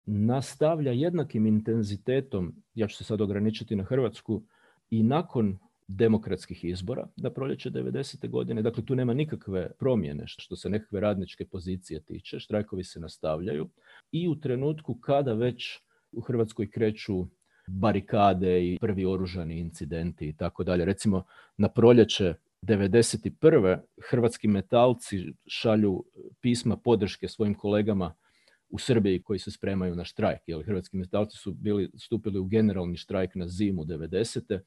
[0.06, 4.42] nastavlja jednakim intenzitetom, ja ću se sad ograničiti na Hrvatsku,
[4.90, 8.28] i nakon demokratskih izbora na proljeće 90.
[8.28, 8.62] godine.
[8.62, 12.40] Dakle, tu nema nikakve promjene što se nekakve radničke pozicije tiče.
[12.40, 13.68] Štrajkovi se nastavljaju.
[14.12, 15.80] I u trenutku kada već
[16.12, 17.26] u Hrvatskoj kreću
[17.68, 20.84] barikade i prvi oružani incidenti i tako dalje.
[20.84, 21.24] Recimo,
[21.56, 23.78] na proljeće 91.
[24.10, 26.04] hrvatski metalci šalju
[26.40, 28.14] pisma podrške svojim kolegama
[28.70, 30.40] u Srbiji koji se spremaju na štrajk.
[30.46, 34.60] Jer hrvatski metalci su bili stupili u generalni štrajk na zimu 90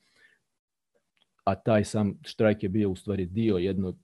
[1.43, 3.97] a taj sam štrajk je bio u stvari dio jednog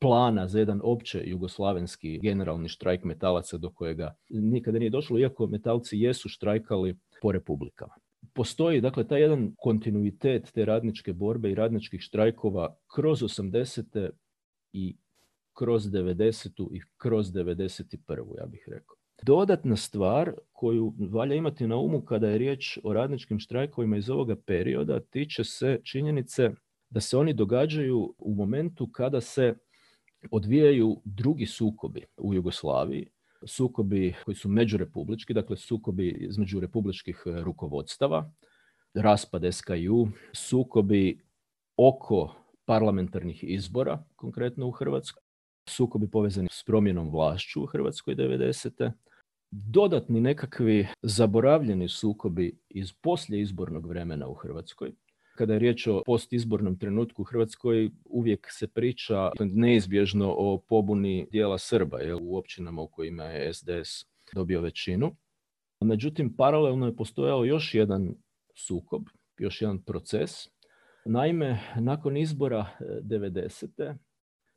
[0.00, 5.98] plana za jedan opće jugoslavenski generalni štrajk metalaca do kojega nikada nije došlo, iako metalci
[5.98, 7.94] jesu štrajkali po republikama.
[8.32, 14.10] Postoji dakle taj jedan kontinuitet te radničke borbe i radničkih štrajkova kroz 80.
[14.72, 14.96] i
[15.52, 16.68] kroz 90.
[16.72, 18.38] i kroz 91.
[18.38, 18.99] ja bih rekao.
[19.22, 24.36] Dodatna stvar koju valja imati na umu kada je riječ o radničkim štrajkovima iz ovoga
[24.36, 26.50] perioda tiče se činjenice
[26.90, 29.54] da se oni događaju u momentu kada se
[30.30, 33.10] odvijaju drugi sukobi u Jugoslaviji,
[33.46, 38.32] sukobi koji su međurepublički, dakle sukobi između republičkih rukovodstava,
[38.94, 41.20] raspad SKU, sukobi
[41.76, 45.22] oko parlamentarnih izbora, konkretno u Hrvatskoj,
[45.68, 48.90] sukobi povezani s promjenom vlašću u Hrvatskoj 90
[49.50, 54.92] dodatni nekakvi zaboravljeni sukobi iz poslije izbornog vremena u Hrvatskoj.
[55.36, 61.58] Kada je riječ o postizbornom trenutku u Hrvatskoj, uvijek se priča neizbježno o pobuni dijela
[61.58, 65.16] Srba jel, u općinama u kojima je SDS dobio većinu.
[65.80, 68.14] Međutim, paralelno je postojao još jedan
[68.54, 69.02] sukob,
[69.38, 70.30] još jedan proces.
[71.04, 73.94] Naime, nakon izbora 90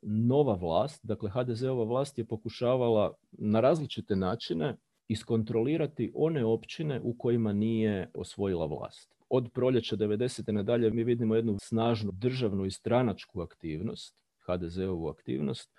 [0.02, 4.76] nova vlast, dakle HDZ-ova vlast je pokušavala na različite načine
[5.08, 9.14] iskontrolirati one općine u kojima nije osvojila vlast.
[9.28, 10.52] Od proljeća 90.
[10.52, 15.70] nadalje mi vidimo jednu snažnu državnu i stranačku aktivnost, HDZ-ovu aktivnost,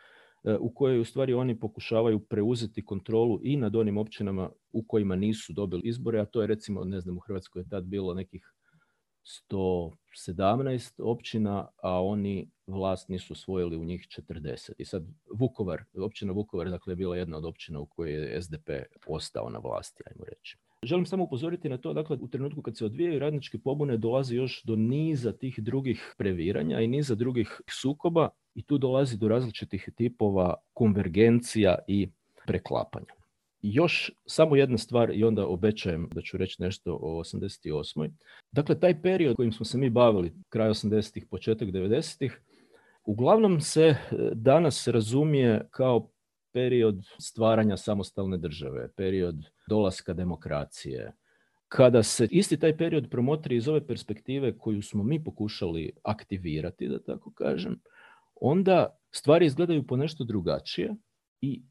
[0.43, 5.15] e, u kojoj u stvari oni pokušavaju preuzeti kontrolu i nad onim općinama u kojima
[5.15, 8.54] nisu dobili izbore, a to je recimo, ne znam, u Hrvatskoj je tad bilo nekih
[9.25, 14.71] 117 općina, a oni vlast nisu osvojili u njih 40.
[14.77, 18.69] I sad Vukovar, općina Vukovar dakle, je bila jedna od općina u kojoj je SDP
[19.07, 20.57] ostao na vlasti, ajmo reći.
[20.83, 24.63] Želim samo upozoriti na to, dakle, u trenutku kad se odvijaju radničke pobune dolazi još
[24.63, 30.53] do niza tih drugih previranja i niza drugih sukoba i tu dolazi do različitih tipova
[30.73, 32.09] konvergencija i
[32.47, 33.24] preklapanja.
[33.67, 38.12] Još samo jedna stvar i onda obećajem da ću reći nešto o 88.
[38.51, 42.41] Dakle, taj period kojim smo se mi bavili, kraj 80-ih, početak 90-ih,
[43.06, 43.97] uglavnom se e,
[44.34, 46.10] danas razumije kao
[46.54, 49.36] period stvaranja samostalne države, period
[49.69, 51.12] dolaska demokracije.
[51.67, 57.04] Kada se isti taj period promotri iz ove perspektive koju smo mi pokušali aktivirati, da
[57.04, 57.80] tako kažem,
[58.36, 60.95] onda stvari izgledaju po nešto drugačije
[61.41, 61.62] i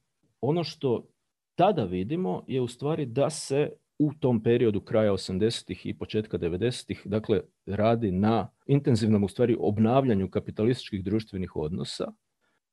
[0.41, 1.14] ono što
[1.55, 7.03] tada vidimo je u stvari da se u tom periodu kraja 80-ih i početka 90-ih
[7.05, 12.13] dakle radi na intenzivnom u stvari obnavljanju kapitalističkih društvenih odnosa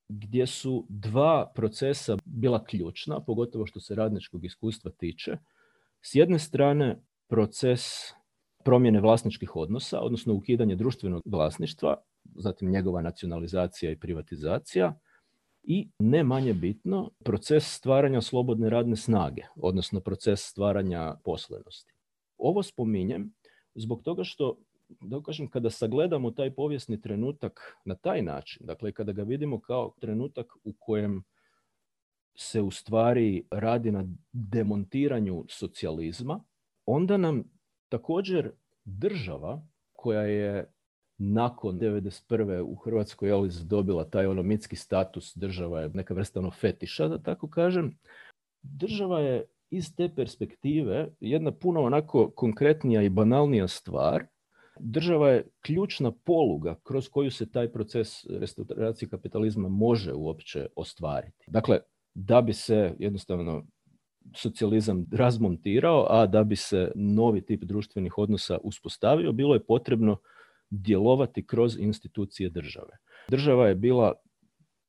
[0.09, 5.37] gdje su dva procesa bila ključna, pogotovo što se radničkog iskustva tiče.
[6.01, 7.81] S jedne strane proces
[8.65, 11.95] promjene vlasničkih odnosa, odnosno ukidanje društvenog vlasništva,
[12.35, 14.99] zatim njegova nacionalizacija i privatizacija,
[15.63, 21.93] i ne manje bitno proces stvaranja slobodne radne snage, odnosno proces stvaranja poslenosti.
[22.37, 23.33] Ovo spominjem
[23.75, 24.57] zbog toga što
[25.01, 29.93] da kažem, kada sagledamo taj povijesni trenutak na taj način, dakle kada ga vidimo kao
[29.99, 31.23] trenutak u kojem
[32.35, 36.43] se u stvari radi na demontiranju socijalizma,
[36.85, 37.43] onda nam
[37.89, 38.51] također
[38.83, 40.73] država koja je
[41.23, 42.61] nakon 1991.
[42.61, 47.17] u Hrvatskoj je dobila taj ono mitski status, država je neka vrsta ono fetiša, da
[47.17, 47.97] tako kažem.
[48.61, 54.25] Država je iz te perspektive jedna puno onako konkretnija i banalnija stvar.
[54.79, 61.45] Država je ključna poluga kroz koju se taj proces restauracije kapitalizma može uopće ostvariti.
[61.47, 61.79] Dakle,
[62.13, 63.65] da bi se jednostavno
[64.35, 70.17] socijalizam razmontirao, a da bi se novi tip društvenih odnosa uspostavio, bilo je potrebno
[70.71, 72.97] djelovati kroz institucije države.
[73.29, 74.13] Država je bila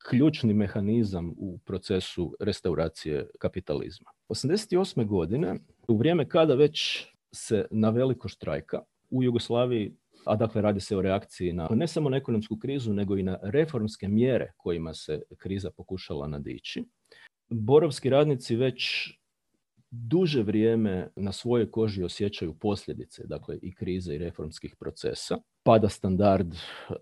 [0.09, 4.09] ključni mehanizam u procesu restauracije kapitalizma.
[4.29, 5.05] 88.
[5.05, 5.55] godine,
[5.87, 9.93] u vrijeme kada već se na veliko štrajka u Jugoslaviji,
[10.25, 13.39] a dakle radi se o reakciji na ne samo na ekonomsku krizu, nego i na
[13.43, 16.83] reformske mjere kojima se kriza pokušala nadići,
[17.49, 19.09] borovski radnici već
[19.93, 25.37] duže vrijeme na svojoj koži osjećaju posljedice, dakle i krize i reformskih procesa.
[25.63, 26.55] Pada standard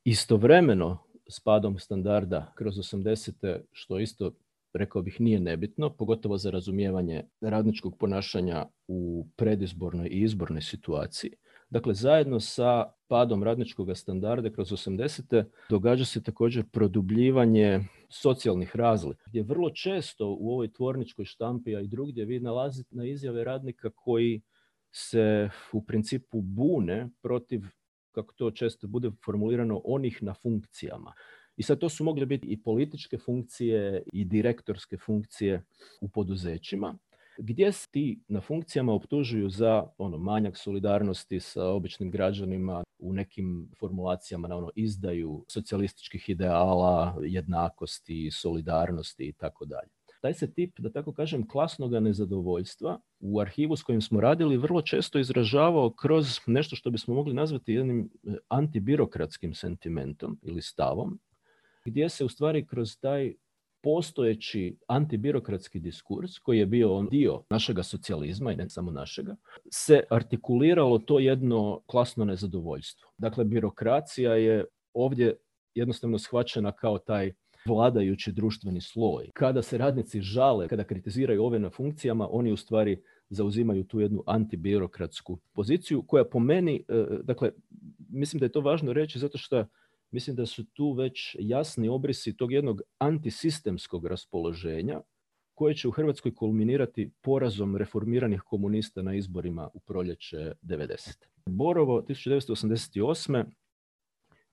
[0.03, 0.97] istovremeno
[1.29, 3.59] s padom standarda kroz 80.
[3.71, 4.31] što isto
[4.73, 11.31] rekao bih nije nebitno, pogotovo za razumijevanje radničkog ponašanja u predizbornoj i izbornoj situaciji.
[11.69, 15.43] Dakle, zajedno sa padom radničkog standarda kroz 80.
[15.69, 17.79] događa se također produbljivanje
[18.11, 23.05] socijalnih razlika, gdje vrlo često u ovoj tvorničkoj štampi, a i drugdje vi nalazite na
[23.05, 24.41] izjave radnika koji
[24.91, 27.61] se u principu bune protiv,
[28.11, 31.13] kako to često bude formulirano, onih na funkcijama.
[31.57, 35.63] I sad to su mogle biti i političke funkcije i direktorske funkcije
[36.01, 36.97] u poduzećima
[37.43, 44.47] gdje ti na funkcijama optužuju za ono manjak solidarnosti sa običnim građanima u nekim formulacijama
[44.47, 49.89] na ono izdaju socijalističkih ideala, jednakosti, solidarnosti i tako dalje.
[50.21, 54.81] Taj se tip, da tako kažem, klasnog nezadovoljstva u arhivu s kojim smo radili vrlo
[54.81, 61.19] često izražavao kroz nešto što bismo mogli nazvati jednim e, antibirokratskim sentimentom ili stavom,
[61.85, 63.33] gdje se u stvari kroz taj
[63.83, 69.35] postojeći antibirokratski diskurs koji je bio dio našega socijalizma i ne samo našega,
[69.71, 73.09] se artikuliralo to jedno klasno nezadovoljstvo.
[73.17, 75.35] Dakle, birokracija je ovdje
[75.75, 77.31] jednostavno shvaćena kao taj
[77.65, 79.29] vladajući društveni sloj.
[79.33, 84.23] Kada se radnici žale, kada kritiziraju ove na funkcijama, oni u stvari zauzimaju tu jednu
[84.27, 87.51] antibirokratsku poziciju koja po meni, e, dakle,
[88.09, 89.65] mislim da je to važno reći zato što
[90.11, 95.01] mislim da su tu već jasni obrisi tog jednog antisistemskog raspoloženja
[95.53, 101.15] koje će u Hrvatskoj kulminirati porazom reformiranih komunista na izborima u proljeće 90.
[101.45, 103.45] Borovo 1988.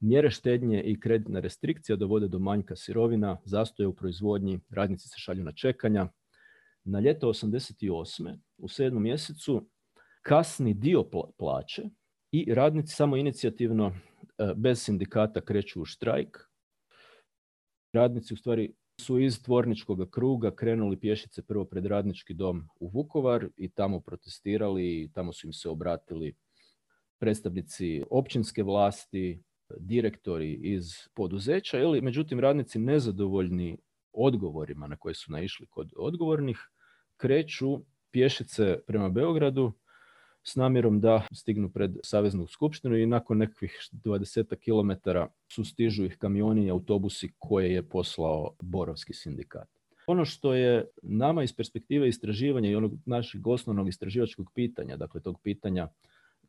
[0.00, 5.44] Mjere štednje i kreditna restrikcija dovode do manjka sirovina, zastoje u proizvodnji, radnici se šalju
[5.44, 6.08] na čekanja.
[6.84, 8.38] Na ljeto 88.
[8.58, 9.68] u sedmom mjesecu
[10.22, 11.04] kasni dio
[11.38, 11.82] plaće
[12.32, 13.92] i radnici samo inicijativno
[14.56, 16.38] bez sindikata kreću u štrajk.
[17.92, 23.48] Radnici u stvari su iz tvorničkog kruga krenuli pješice prvo pred radnički dom u Vukovar
[23.56, 26.34] i tamo protestirali i tamo su im se obratili
[27.18, 29.42] predstavnici općinske vlasti,
[29.76, 33.78] direktori iz poduzeća, ili međutim radnici nezadovoljni
[34.12, 36.58] odgovorima na koje su naišli kod odgovornih,
[37.16, 39.72] kreću pješice prema Beogradu
[40.42, 45.10] s namjerom da stignu pred Saveznu skupštinu i nakon nekakvih 20 km
[45.48, 49.68] sustižu ih kamioni i autobusi koje je poslao Borovski sindikat.
[50.06, 55.40] Ono što je nama iz perspektive istraživanja i onog našeg osnovnog istraživačkog pitanja, dakle tog
[55.42, 55.88] pitanja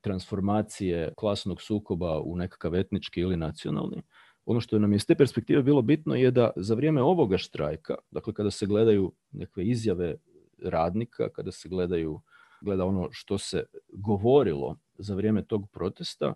[0.02, 4.02] transformacije klasnog sukoba u nekakav etnički ili nacionalni,
[4.45, 7.95] ono što nam je iz te perspektive bilo bitno je da za vrijeme ovoga štrajka,
[8.12, 10.15] dakle kada se gledaju neke izjave
[10.63, 12.21] radnika, kada se gledaju
[12.62, 16.34] gleda ono što se govorilo za vrijeme tog protesta,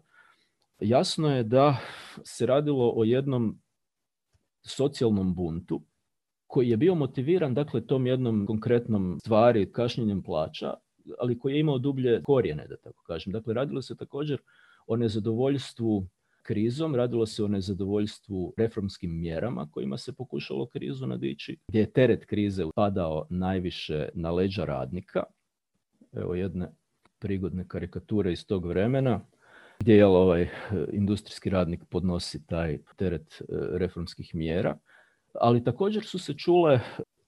[0.79, 1.77] jasno je da
[2.23, 3.59] se radilo o jednom
[4.61, 5.81] socijalnom buntu
[6.47, 10.73] koji je bio motiviran dakle tom jednom konkretnom stvari kašnjenjem plaća,
[11.19, 13.33] ali koji je imao dublje korijene, da tako kažem.
[13.33, 14.39] Dakle, radilo se također
[14.87, 16.07] o nezadovoljstvu
[16.43, 22.25] krizom, radilo se o nezadovoljstvu reformskim mjerama kojima se pokušalo krizu nadići, gdje je teret
[22.25, 25.23] krize padao najviše na leđa radnika.
[26.13, 26.71] Evo jedne
[27.19, 29.21] prigodne karikature iz tog vremena
[29.79, 30.49] gdje je ovaj
[30.91, 33.45] industrijski radnik podnosi taj teret e,
[33.77, 34.77] reformskih mjera.
[35.33, 36.79] Ali također su se čule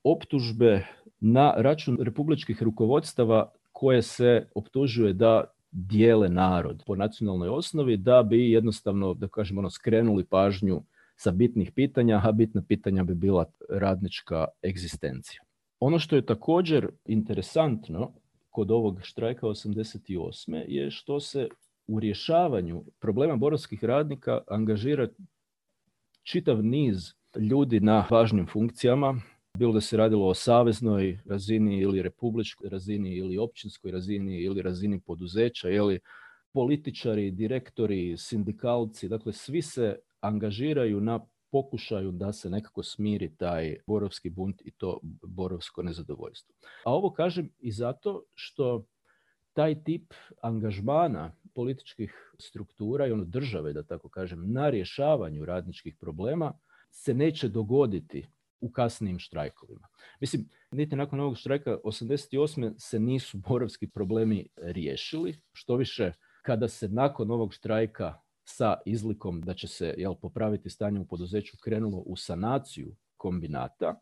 [0.03, 0.85] optužbe
[1.19, 8.51] na račun republičkih rukovodstava koje se optužuje da dijele narod po nacionalnoj osnovi da bi
[8.51, 10.83] jednostavno, da kažemo, ono, skrenuli pažnju
[11.15, 15.41] sa bitnih pitanja, a bitna pitanja bi bila radnička egzistencija.
[15.79, 18.13] Ono što je također interesantno
[18.55, 20.63] kod ovog štrajka 88.
[20.67, 21.47] je što se
[21.87, 25.07] u rješavanju problema borovskih radnika angažira
[26.23, 27.13] čitav niz
[27.49, 29.15] ljudi na važnim funkcijama,
[29.57, 34.99] bilo da se radilo o saveznoj razini ili republičkoj razini ili općinskoj razini ili razini
[34.99, 35.99] poduzeća, ili
[36.53, 41.19] političari, direktori, sindikalci, dakle svi se angažiraju na
[41.55, 46.55] pokušaju da se nekako smiri taj borovski bunt i to borovsko nezadovoljstvo.
[46.85, 48.85] A ovo kažem i zato što
[49.53, 56.53] taj tip angažmana političkih struktura i ono države, da tako kažem, na rješavanju radničkih problema
[56.91, 58.25] se neće dogoditi
[58.61, 59.87] u kasnijim štrajkovima.
[60.19, 62.73] Mislim, niti nakon ovog štrajka 88.
[62.77, 65.39] se nisu borovski problemi riješili.
[65.53, 70.99] Što više, kada se nakon ovog štrajka sa izlikom da će se jel, popraviti stanje
[70.99, 73.99] u poduzeću krenulo u sanaciju kombinata,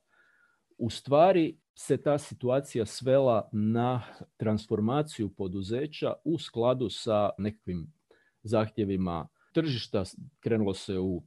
[0.77, 4.03] u stvari se ta situacija svela na
[4.37, 7.93] transformaciju poduzeća u skladu sa nekakvim
[8.43, 10.03] zahtjevima tržišta.
[10.39, 11.23] Krenulo se u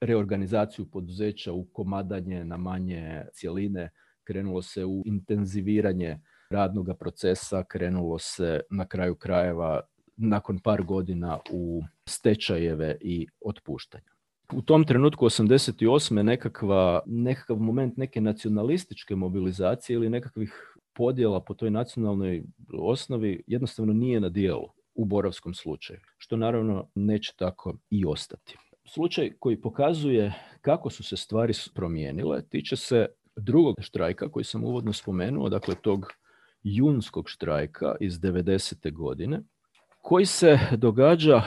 [0.00, 3.90] reorganizaciju poduzeća u komadanje na manje cjeline,
[4.24, 9.80] krenulo se u intenziviranje radnog procesa, krenulo se na kraju krajeva
[10.16, 14.16] nakon par godina u stečajeve i otpuštanja.
[14.52, 16.22] U tom trenutku 88.
[16.22, 24.20] nekakva, nekakav moment neke nacionalističke mobilizacije ili nekakvih podjela po toj nacionalnoj osnovi jednostavno nije
[24.20, 28.56] na dijelu u Borovskom slučaju, što naravno neće tako i ostati.
[28.84, 34.92] Slučaj koji pokazuje kako su se stvari promijenile tiče se drugog štrajka koji sam uvodno
[34.92, 36.06] spomenuo, dakle tog
[36.62, 38.92] junskog štrajka iz 90.
[38.92, 39.42] godine,
[40.08, 41.42] koji se događa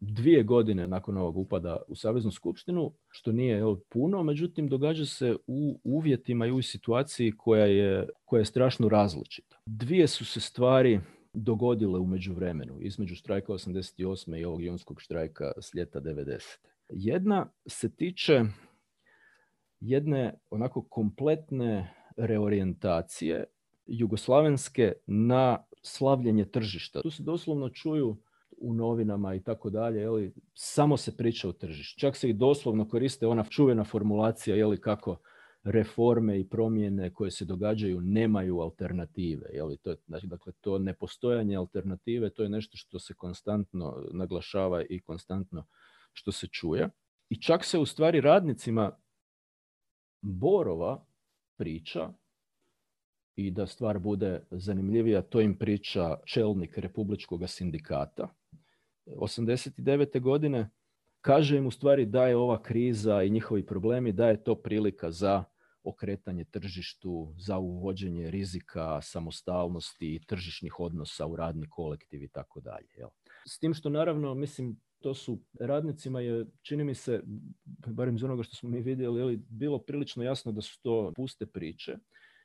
[0.00, 5.80] dvije godine nakon ovog upada u Saveznu skupštinu, što nije puno, međutim događa se u
[5.84, 9.56] uvjetima i u situaciji koja je, koja je strašno različita.
[9.66, 11.00] Dvije su se stvari
[11.32, 14.40] dogodile u međuvremenu, između štrajka 88.
[14.40, 16.40] i ovog junskog štrajka s ljeta 90.
[16.88, 18.44] Jedna se tiče
[19.80, 23.44] jedne onako kompletne reorientacije
[23.86, 25.58] jugoslavenske na
[25.88, 27.02] slavljenje tržišta.
[27.02, 28.16] Tu se doslovno čuju
[28.60, 32.00] u novinama i tako dalje, jeli, samo se priča o tržištu.
[32.00, 35.16] Čak se i doslovno koriste ona čuvena formulacija jeli, kako
[35.64, 39.50] reforme i promjene koje se događaju nemaju alternative.
[39.52, 45.00] Jeli, to, znači, dakle, to nepostojanje alternative, to je nešto što se konstantno naglašava i
[45.00, 45.66] konstantno
[46.12, 46.88] što se čuje.
[47.28, 48.98] I čak se u stvari radnicima
[50.20, 51.04] Borova
[51.56, 52.12] priča
[53.38, 58.28] i da stvar bude zanimljivija, to im priča čelnik Republičkog sindikata.
[59.06, 60.20] 89.
[60.20, 60.70] godine
[61.20, 65.10] kaže im u stvari da je ova kriza i njihovi problemi, da je to prilika
[65.10, 65.44] za
[65.84, 72.88] okretanje tržištu, za uvođenje rizika, samostalnosti i tržišnih odnosa u radni kolektiv i tako dalje.
[73.46, 77.22] S tim što naravno, mislim, to su radnicima je, čini mi se,
[77.86, 81.96] barem iz onoga što smo mi vidjeli, bilo prilično jasno da su to puste priče.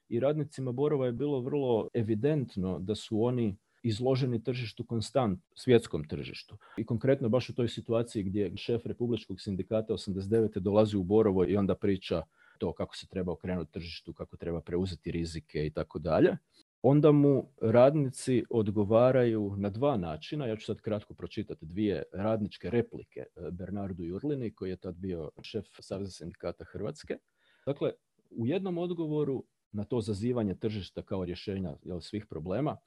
[0.10, 6.58] I radnicima Borova je bilo vrlo evidentno da su oni izloženi tržištu konstant, svjetskom tržištu.
[6.78, 10.60] I konkretno baš u toj situaciji gdje šef Republičkog sindikata 89.
[10.60, 12.22] dolazi u Borovo i onda priča
[12.58, 16.38] to kako se treba okrenuti tržištu, kako treba preuzeti rizike i tako dalje.
[16.82, 20.48] onda mu radnici odgovaraju na dva načina.
[20.48, 25.32] Ja ću sad kratko pročitati dvije radničke replike e, Bernardu Jurlini, koji je tad bio
[25.42, 27.18] šef Saveza sindikata Hrvatske.
[27.66, 27.92] Dakle,
[28.32, 29.44] u jednom odgovoru
[29.74, 32.78] na to zazivanje tržišta kao rješenja jel, svih problema,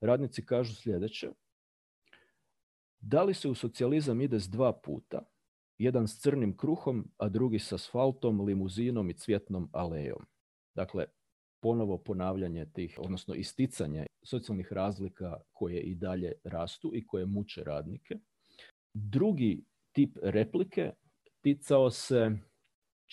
[0.00, 1.30] radnici kažu sljedeće.
[3.00, 5.22] Da li se u socijalizam ide s dva puta,
[5.78, 10.26] jedan s crnim kruhom, a drugi s asfaltom, limuzinom i cvjetnom alejom?
[10.74, 11.06] Dakle,
[11.60, 18.18] ponovo ponavljanje tih, odnosno isticanje socijalnih razlika koje i dalje rastu i koje muče radnike.
[18.94, 20.92] Drugi tip replike
[21.40, 22.30] ticao se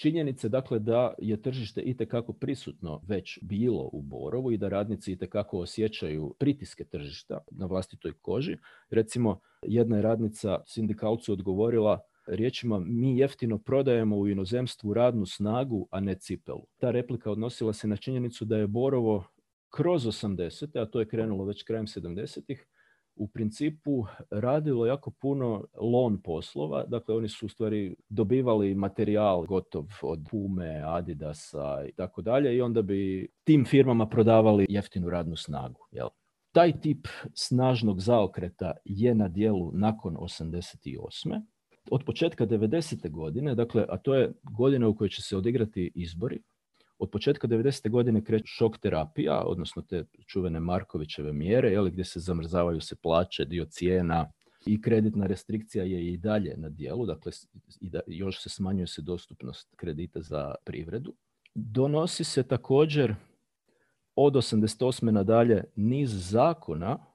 [0.02, 5.60] činjenice dakle da je tržište itekako prisutno već bilo u Borovu i da radnici itekako
[5.60, 8.58] osjećaju pritiske tržišta na vlastitoj koži.
[8.90, 16.00] Recimo, jedna je radnica sindikalcu odgovorila riječima mi jeftino prodajemo u inozemstvu radnu snagu, a
[16.00, 16.66] ne cipelu.
[16.78, 19.24] Ta replika odnosila se na činjenicu da je Borovo
[19.70, 20.82] kroz 80.
[20.82, 22.56] a to je krenulo već krajem 70
[23.22, 29.86] u principu radilo jako puno lon poslova, dakle oni su u stvari dobivali materijal gotov
[30.02, 35.88] od Pume, Adidasa i tako dalje i onda bi tim firmama prodavali jeftinu radnu snagu.
[35.92, 36.08] Jel?
[36.52, 41.42] Taj tip snažnog zaokreta je na dijelu nakon 88.
[41.92, 43.10] Od početka 90.
[43.10, 46.42] godine, dakle, a to je godina u kojoj će se odigrati izbori,
[47.02, 47.90] od početka 90.
[47.90, 53.46] godine kreće šok terapija, odnosno te čuvene Markovićeve mjere, jeli, gdje se zamrzavaju se plaće,
[53.46, 54.32] dio cijena
[54.66, 57.32] i kreditna restrikcija je i dalje na dijelu, dakle
[57.80, 61.14] i da, još se smanjuje se dostupnost kredita za privredu.
[61.56, 63.16] Donosi se također
[64.16, 65.12] od 88.
[65.12, 67.06] nadalje niz zakona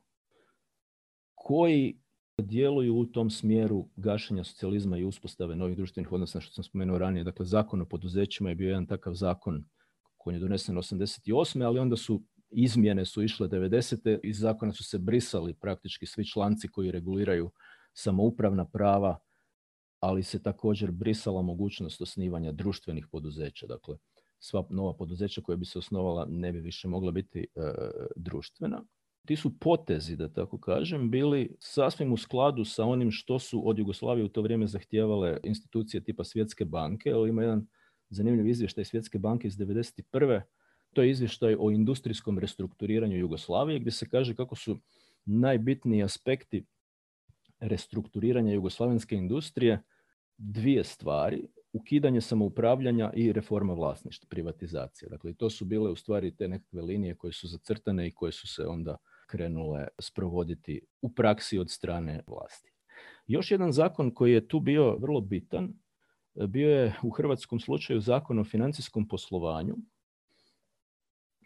[1.35, 1.99] koji
[2.43, 7.25] djeluju u tom smjeru gašenja socijalizma i uspostave novih društvenih odnosa, što sam spomenuo ranije.
[7.25, 9.65] Dakle, zakon o poduzećima je bio jedan takav zakon
[10.27, 11.65] koji je donesen 88.
[11.65, 14.19] ali onda su izmjene su išle 90.
[14.23, 17.51] iz zakona su se brisali praktički svi članci koji reguliraju
[17.93, 19.19] samoupravna prava,
[20.01, 23.67] ali se također brisala mogućnost osnivanja društvenih poduzeća.
[23.67, 23.97] Dakle,
[24.39, 27.47] sva nova poduzeća koja bi se osnovala ne bi više mogla biti e,
[28.17, 28.83] društvena.
[29.27, 33.79] Ti su potezi, da tako kažem, bili sasvim u skladu sa onim što su od
[33.79, 37.67] Jugoslavije u to vrijeme zahtijevale institucije tipa Svjetske banke, ali ima jedan
[38.11, 40.41] zanimljiv izvještaj Svjetske banke iz 1991.
[40.95, 44.79] To je izvještaj o industrijskom restrukturiranju Jugoslavije gdje se kaže kako su
[45.25, 46.65] najbitniji aspekti
[47.61, 49.83] restrukturiranja jugoslavenske industrije
[50.39, 55.09] dvije stvari, ukidanje samoupravljanja i reforma vlasništva, privatizacija.
[55.09, 58.49] Dakle, to su bile u stvari te nekakve linije koje su zacrtane i koje su
[58.49, 58.97] se onda
[59.27, 62.73] krenule sprovoditi u praksi od strane vlasti.
[63.27, 65.73] Još jedan zakon koji je tu bio vrlo bitan
[66.49, 69.77] bio je u hrvatskom slučaju zakon o financijskom poslovanju,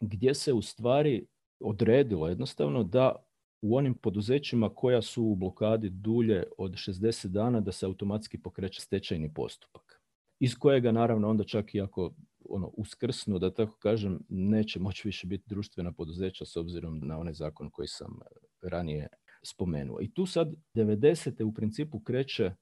[0.01, 1.27] gdje se u stvari
[1.61, 3.17] odredilo jednostavno da
[3.63, 8.81] u onim poduzećima koja su u blokadi dulje od 60 dana da se automatski pokreće
[8.81, 10.03] stečajni postupak.
[10.39, 12.15] Iz kojega naravno onda čak i ako
[12.49, 17.33] ono uskrsnu, da tako kažem, neće moći više biti društvena poduzeća s obzirom na onaj
[17.33, 18.19] zakon koji sam
[18.63, 19.09] ranije
[19.43, 20.01] spomenuo.
[20.01, 21.45] I tu sad 90.
[21.45, 22.55] u principu kreće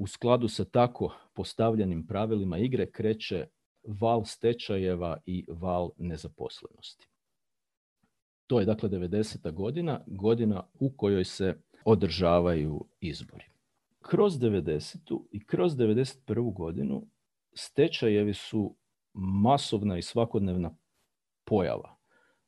[0.00, 3.46] u skladu sa tako postavljenim pravilima igre kreće
[3.84, 7.08] val stečajeva i val nezaposlenosti.
[8.46, 9.52] To je dakle 90.
[9.52, 13.44] godina, godina u kojoj se održavaju izbori.
[14.02, 15.20] Kroz 90.
[15.32, 16.54] i kroz 91.
[16.54, 17.06] godinu
[17.54, 18.76] stečajevi su
[19.12, 20.76] masovna i svakodnevna
[21.44, 21.96] pojava.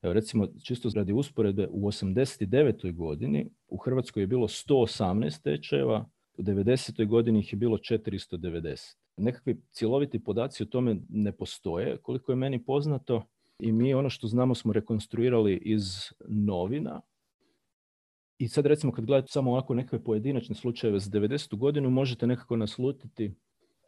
[0.03, 2.94] Evo recimo, čisto radi usporedbe, u 89.
[2.94, 7.06] godini u Hrvatskoj je bilo 118 stečajeva, u 90.
[7.06, 8.96] godini ih je bilo 490.
[9.16, 13.26] Nekakvi cjeloviti podaci o tome ne postoje, koliko je meni poznato.
[13.58, 15.82] I mi ono što znamo smo rekonstruirali iz
[16.28, 17.00] novina.
[18.38, 21.56] I sad recimo kad gledate samo ovako nekakve pojedinačne slučajeve za 90.
[21.56, 23.34] godinu, možete nekako naslutiti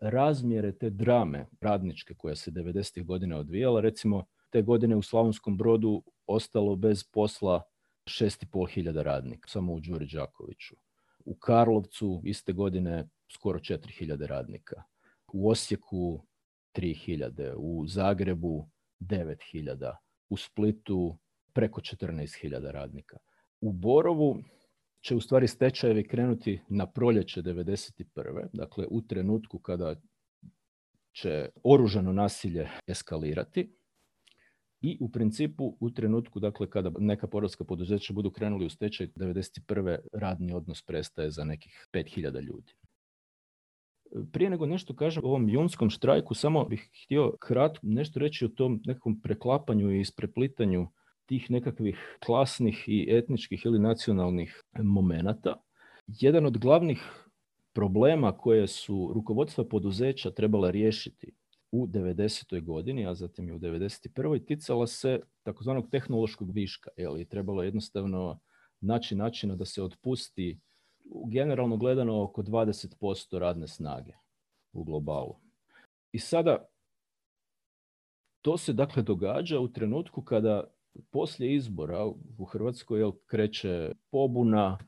[0.01, 3.05] razmjere te drame radničke koja se 90.
[3.05, 3.81] godina odvijala.
[3.81, 7.63] Recimo te godine u Slavonskom brodu ostalo bez posla
[8.05, 10.77] 6.500 hiljada radnika, samo u Đuri Đakoviću
[11.25, 14.83] u Karlovcu iste godine skoro 4000 radnika,
[15.33, 16.27] u Osijeku
[16.77, 18.69] 3000, u Zagrebu
[19.01, 19.97] 9000,
[20.29, 21.19] u Splitu
[21.53, 23.17] preko 14.000 radnika.
[23.61, 24.43] U Borovu
[25.01, 28.47] će u stvari stečajevi krenuti na proljeće 1991.
[28.53, 29.95] Dakle, u trenutku kada
[31.13, 33.77] će oružano nasilje eskalirati
[34.85, 39.99] i u principu u trenutku dakle kada neka porodska poduzeća budu krenuli u stečaj 91.
[40.13, 42.73] radni odnos prestaje za nekih 5000 ljudi.
[44.33, 48.49] Prije nego nešto kažem o ovom junskom štrajku, samo bih htio kratko nešto reći o
[48.49, 50.89] tom nekom preklapanju i ispreplitanju
[51.27, 55.57] tih nekakvih klasnih i etničkih ili nacionalnih momenata.
[56.07, 57.03] Jedan od glavnih
[57.73, 61.33] problema koje su rukovodstva poduzeća trebala riješiti
[61.75, 62.65] u 90.
[62.65, 64.47] godini, a zatim i u 91.
[64.47, 66.91] ticala se takozvanog tehnološkog viška.
[66.97, 68.41] Jeli, trebalo jednostavno
[68.81, 70.61] naći načina da se otpusti
[71.33, 74.13] generalno gledano oko 20% radne snage
[74.73, 75.37] u globalu.
[76.13, 76.65] I sada
[78.43, 80.65] to se dakle događa u trenutku kada
[81.11, 82.05] poslije izbora
[82.39, 84.79] u Hrvatskoj jel, kreće pobuna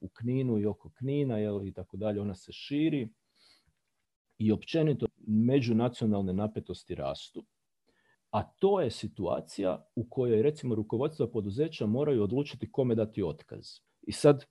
[0.00, 3.08] u Kninu i oko Knina jel, i tako dalje, ona se širi
[4.38, 7.44] i općenito međunacionalne napetosti rastu.
[8.30, 13.66] A to je situacija u kojoj recimo rukovodstva poduzeća moraju odlučiti kome dati otkaz.
[14.02, 14.44] I sad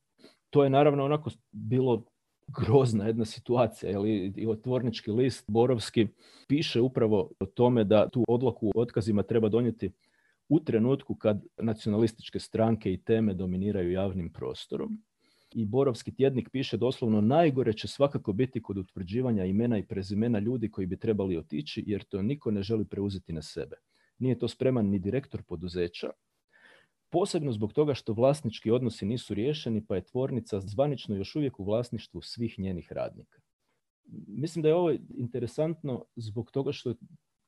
[0.49, 2.05] to je naravno onako bilo
[2.47, 3.91] grozna jedna situacija.
[3.91, 6.07] Jeli, I otvornički list Borovski
[6.47, 9.91] piše upravo o tome da tu odluku o otkazima treba donijeti
[10.49, 15.03] u trenutku kad nacionalističke stranke i teme dominiraju javnim prostorom.
[15.51, 20.71] I Borovski tjednik piše doslovno najgore će svakako biti kod utvrđivanja imena i prezimena ljudi
[20.71, 23.75] koji bi trebali otići jer to niko ne želi preuzeti na sebe.
[24.17, 26.09] Nije to spreman ni direktor poduzeća,
[27.09, 31.63] posebno zbog toga što vlasnički odnosi nisu riješeni pa je tvornica zvanično još uvijek u
[31.63, 33.41] vlasništvu svih njenih radnika.
[34.27, 36.95] Mislim da je ovo interesantno zbog toga što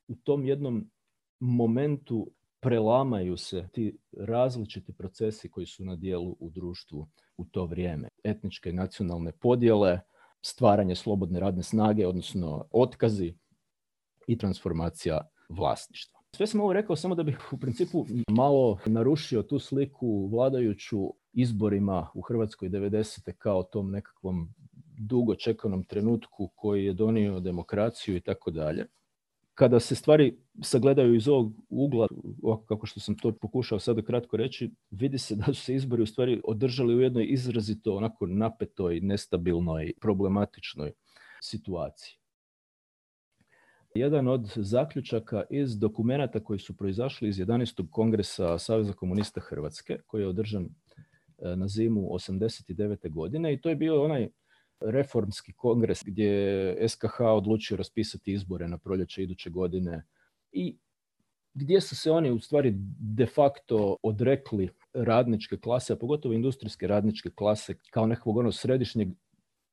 [0.08, 0.92] u tom jednom
[1.40, 2.32] momentu
[2.62, 7.08] prelamaju se ti različiti procesi koji su na dijelu u društvu
[7.38, 8.08] u to vrijeme.
[8.24, 10.00] Etničke i nacionalne podjele,
[10.42, 13.34] stvaranje slobodne radne snage, odnosno otkazi
[14.28, 16.22] i transformacija vlasništva.
[16.36, 22.08] Sve sam ovo rekao samo da bih u principu malo narušio tu sliku vladajuću izborima
[22.14, 23.32] u Hrvatskoj 90.
[23.38, 24.54] kao tom nekakvom
[25.00, 28.88] dugo čekanom trenutku koji je donio demokraciju i tako dalje
[29.62, 32.08] kada se stvari sagledaju iz ovog ugla,
[32.66, 36.06] kako što sam to pokušao sada kratko reći, vidi se da su se izbori u
[36.06, 40.92] stvari održali u jednoj izrazito onako napetoj, nestabilnoj, problematičnoj
[41.42, 42.14] situaciji.
[43.96, 47.90] Jedan od zaključaka iz dokumenata koji su proizašli iz 11.
[47.90, 53.10] kongresa Saveza komunista Hrvatske, koji je održan e, na zimu 89.
[53.10, 54.30] godine i to je bio onaj
[54.82, 60.04] reformski kongres gdje je SKH odlučio raspisati izbore na proljeće iduće godine
[60.52, 60.78] i
[61.54, 67.30] gdje su se oni u stvari de facto odrekli radničke klase, a pogotovo industrijske radničke
[67.30, 69.10] klase kao nekog onog središnjeg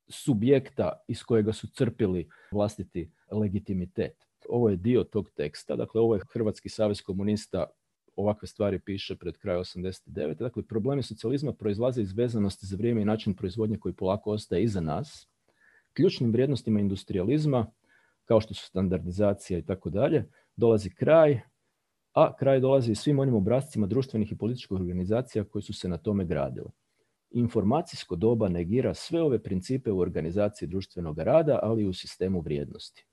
[0.08, 4.28] subjekta iz kojega su crpili vlastiti legitimitet.
[4.48, 7.66] Ovo je dio tog teksta, dakle ovo je Hrvatski savez komunista
[8.18, 10.34] ovakve stvari piše pred kraj 89.
[10.34, 14.80] Dakle, problemi socijalizma proizlaze iz vezanosti za vrijeme i način proizvodnje koji polako ostaje iza
[14.80, 15.28] nas,
[15.92, 17.66] ključnim vrijednostima industrializma,
[18.24, 20.24] kao što su standardizacija i tako dalje,
[20.56, 21.40] dolazi kraj,
[22.12, 25.96] a kraj dolazi i svim onim obrazcima društvenih i političkih organizacija koji su se na
[25.96, 26.70] tome gradile.
[27.30, 33.07] Informacijsko doba negira sve ove principe u organizaciji društvenog rada, ali i u sistemu vrijednosti.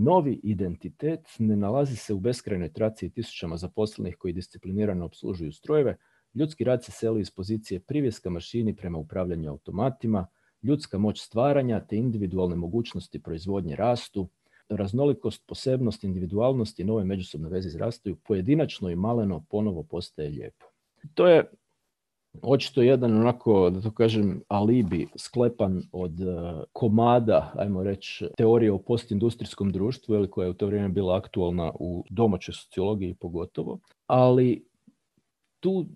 [0.00, 5.96] Novi identitet ne nalazi se u beskrajnoj traci i tisućama zaposlenih koji disciplinirano obslužuju strojeve.
[6.34, 10.26] Ljudski rad se seli iz pozicije privjeska mašini prema upravljanju automatima,
[10.62, 14.28] ljudska moć stvaranja te individualne mogućnosti proizvodnje rastu,
[14.68, 20.66] raznolikost, posebnost, individualnost i nove međusobne veze izrastaju, pojedinačno i maleno ponovo postaje lijepo.
[21.14, 21.50] To je
[22.42, 26.24] očito jedan onako, da to kažem, alibi sklepan od e,
[26.72, 31.72] komada, ajmo reći, teorije o postindustrijskom društvu, ili koja je u to vrijeme bila aktualna
[31.80, 33.78] u domaćoj sociologiji pogotovo.
[34.06, 34.66] Ali
[35.60, 35.86] tu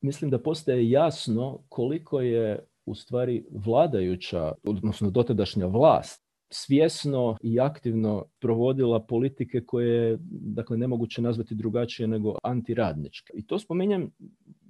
[0.00, 8.24] mislim da postaje jasno koliko je u stvari vladajuća, odnosno dotadašnja vlast, svjesno i aktivno
[8.40, 13.32] provodila politike koje dakle, nemoguće nazvati drugačije nego antiradničke.
[13.36, 14.10] I to spominjem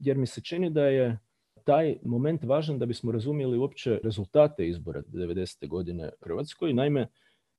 [0.01, 1.19] jer mi se čini da je
[1.65, 5.69] taj moment važan da bismo razumjeli uopće rezultate izbora 90.
[5.69, 6.73] godine Hrvatskoj.
[6.73, 7.09] Naime,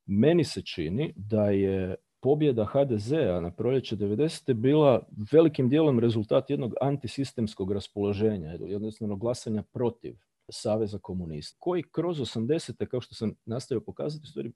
[0.05, 4.53] meni se čini da je pobjeda HDZ-a na proljeće 90.
[4.53, 10.15] bila velikim dijelom rezultat jednog antisistemskog raspoloženja, jednostavno glasanja protiv
[10.53, 12.85] Saveza komunista, koji kroz 80.
[12.85, 14.51] kao što sam nastavio pokazati, stvari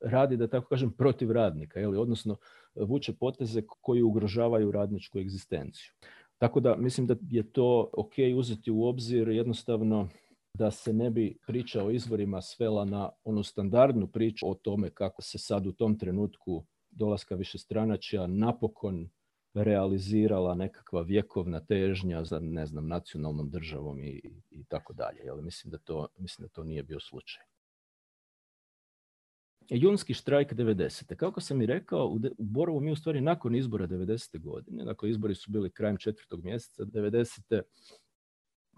[0.00, 2.36] radi, da tako kažem, protiv radnika, jeli, odnosno
[2.74, 5.92] vuče poteze koji ugrožavaju radničku egzistenciju.
[6.38, 10.08] Tako da mislim da je to ok uzeti u obzir jednostavno
[10.54, 15.22] da se ne bi priča o izvorima svela na onu standardnu priču o tome kako
[15.22, 19.08] se sad u tom trenutku dolaska višestranačja napokon
[19.54, 24.20] realizirala nekakva vjekovna težnja za ne znam nacionalnom državom i,
[24.50, 25.42] i tako dalje.
[25.42, 27.42] Mislim da, to, mislim da to nije bio slučaj.
[29.70, 31.14] junski štrajk 90.
[31.14, 32.06] Kako sam i rekao,
[32.38, 34.40] u Borovu mi u stvari nakon izbora 90.
[34.40, 37.62] godine, dakle izbori su bili krajem četvrtog mjeseca 90.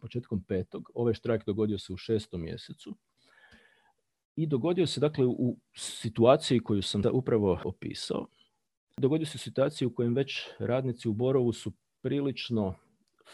[0.01, 2.97] početkom petog, ovaj štrajk dogodio se u šestom mjesecu.
[4.37, 8.27] I dogodio se dakle u situaciji koju sam upravo opisao.
[8.97, 11.73] Dogodio se situaciju u kojem već radnici u Borovu su
[12.03, 12.75] prilično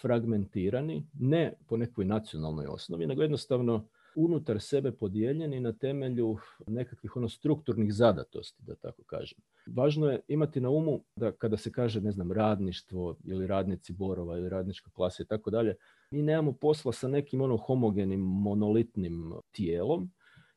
[0.00, 6.36] fragmentirani, ne po nekoj nacionalnoj osnovi, nego jednostavno unutar sebe podijeljeni na temelju
[6.66, 9.38] nekakvih ono strukturnih zadatosti, da tako kažem.
[9.66, 14.38] Važno je imati na umu da kada se kaže, ne znam, radništvo ili radnici borova
[14.38, 15.76] ili radnička klasa i tako dalje,
[16.10, 20.10] mi nemamo posla sa nekim ono homogenim, monolitnim tijelom,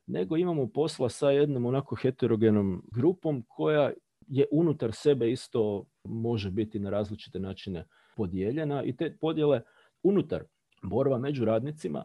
[0.06, 3.92] nego imamo posla sa jednom onako heterogenom grupom koja
[4.32, 7.84] je unutar sebe isto može biti na različite načine
[8.16, 9.60] podijeljena i te podjele
[10.02, 10.44] unutar
[10.82, 12.04] borova među radnicima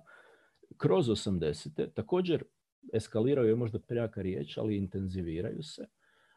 [0.78, 1.94] kroz 80.
[1.94, 2.44] također
[2.94, 5.88] eskaliraju je možda prejaka riječ, ali intenziviraju se.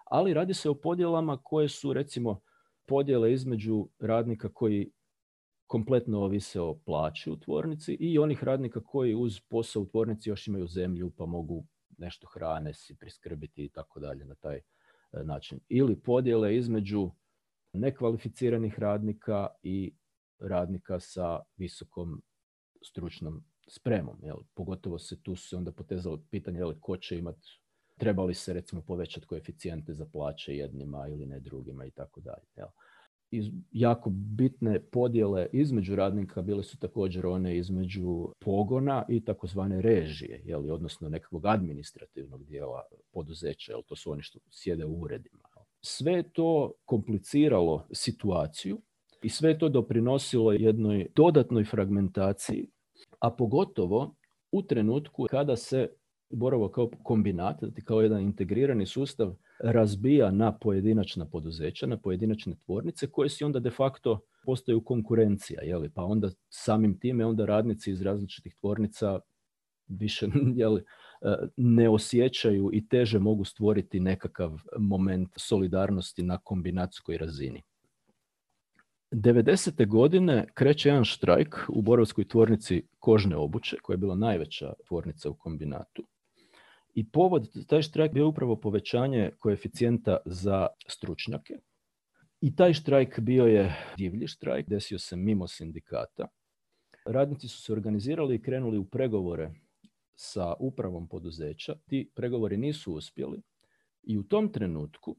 [0.05, 2.41] Ali radi se o podjelama koje su recimo
[2.87, 4.91] podjele između radnika koji
[5.67, 10.47] kompletno ovise o plaći u tvornici i onih radnika koji uz posao u tvornici još
[10.47, 11.67] imaju zemlju pa mogu
[11.99, 14.61] nešto hrane si priskrbiti i tako dalje na taj
[15.13, 15.61] način.
[15.69, 17.11] Ili podjele između
[17.73, 19.95] nekvalificiranih radnika i
[20.39, 22.23] radnika sa visokom
[22.83, 24.19] stručnom spremom.
[24.23, 24.37] Jel?
[24.55, 27.61] Pogotovo se tu se onda potezalo pitanje jel, ko će imati,
[27.99, 32.47] treba li se recimo povećati koeficijente za plaće jednima ili ne drugima i tako dalje.
[33.31, 40.43] I jako bitne podjele između radnika bile su također one između pogona i takozvane režije,
[40.45, 45.49] jel, odnosno nekakvog administrativnog dijela poduzeća, jel, to su oni što sjede u uredima.
[45.81, 48.81] Sve to kompliciralo situaciju
[49.23, 52.67] i sve to doprinosilo jednoj dodatnoj fragmentaciji
[53.21, 54.15] a pogotovo
[54.53, 55.89] u trenutku kada se
[56.31, 63.29] Borovo kao kombinat, kao jedan integrirani sustav razbija na pojedinačna poduzeća, na pojedinačne tvornice koje
[63.29, 65.91] si onda de facto postaju konkurencija, jeli?
[65.91, 69.21] pa onda samim time onda radnici iz različitih tvornica
[69.89, 70.85] više jeli,
[71.57, 77.63] ne osjećaju i teže mogu stvoriti nekakav moment solidarnosti na kombinatskoj razini.
[79.13, 79.87] 90.
[79.87, 85.35] godine kreće jedan štrajk u Borovskoj tvornici kožne obuće, koja je bila najveća tvornica u
[85.35, 86.03] kombinatu.
[86.95, 91.55] I povod taj štrajk bio upravo povećanje koeficijenta za stručnjake.
[92.41, 96.29] I taj štrajk bio je divlji štrajk, desio se mimo sindikata.
[97.07, 99.51] Radnici su se organizirali i krenuli u pregovore
[100.15, 101.75] sa upravom poduzeća.
[101.87, 103.43] Ti pregovori nisu uspjeli
[104.03, 105.17] i u tom trenutku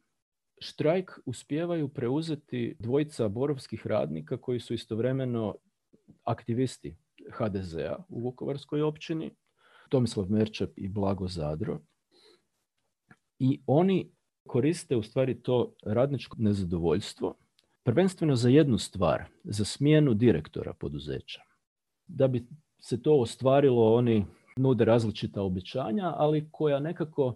[0.59, 5.55] štrajk uspijevaju preuzeti dvojica borovskih radnika koji su istovremeno
[6.23, 6.95] aktivisti
[7.31, 9.31] HDZ-a u Vukovarskoj općini,
[9.91, 11.79] Tomislav Merčep i Blago Zadro.
[13.39, 14.11] I oni
[14.47, 17.35] koriste u stvari to radničko nezadovoljstvo
[17.83, 21.41] prvenstveno za jednu stvar, za smjenu direktora poduzeća.
[22.07, 22.47] Da bi
[22.79, 24.25] se to ostvarilo, oni
[24.57, 27.35] nude različita obećanja, ali koja nekako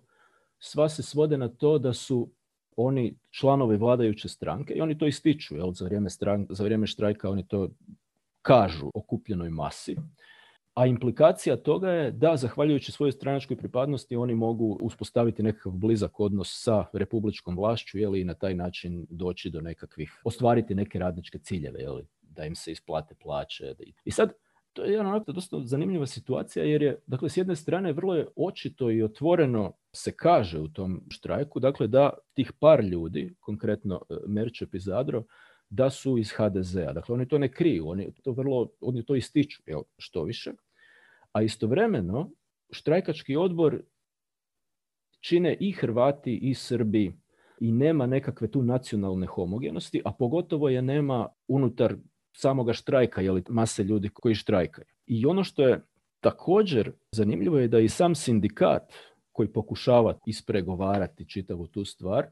[0.60, 2.30] sva se svode na to da su
[2.76, 6.10] oni članovi vladajuće stranke i oni to ističu jel, za, vrijeme
[6.49, 7.70] za vrijeme štrajka oni to
[8.41, 9.95] kažu okupljenoj masi.
[10.76, 16.63] A implikacija toga je da, zahvaljujući svojoj stranačkoj pripadnosti, oni mogu uspostaviti nekakav blizak odnos
[16.63, 21.80] sa republičkom vlašću jeli, i na taj način doći do nekakvih, ostvariti neke radničke ciljeve,
[21.80, 23.76] jeli, da im se isplate plaće.
[24.05, 24.34] I sad,
[24.73, 28.28] to je jedna onako dosta zanimljiva situacija jer je, dakle, s jedne strane vrlo je
[28.36, 34.15] očito i otvoreno se kaže u tom štrajku, dakle, da tih par ljudi, konkretno e,
[34.28, 35.23] Merčep i Zadro,
[35.70, 36.93] da su iz HDZ-a.
[36.93, 40.51] Dakle, oni to ne kriju, oni to vrlo, oni to ističu, jel, što više.
[41.32, 42.30] A istovremeno,
[42.72, 43.82] štrajkački odbor
[45.20, 47.13] čine i Hrvati i Srbi
[47.59, 51.95] i nema nekakve tu nacionalne homogenosti, a pogotovo je nema unutar
[52.34, 54.86] samoga štrajka, jeli mase ljudi koji štrajkaju.
[55.05, 55.82] I ono što je
[56.20, 58.93] također zanimljivo je da i sam sindikat
[59.32, 62.26] koji pokušava ispregovarati čitavu tu stvar,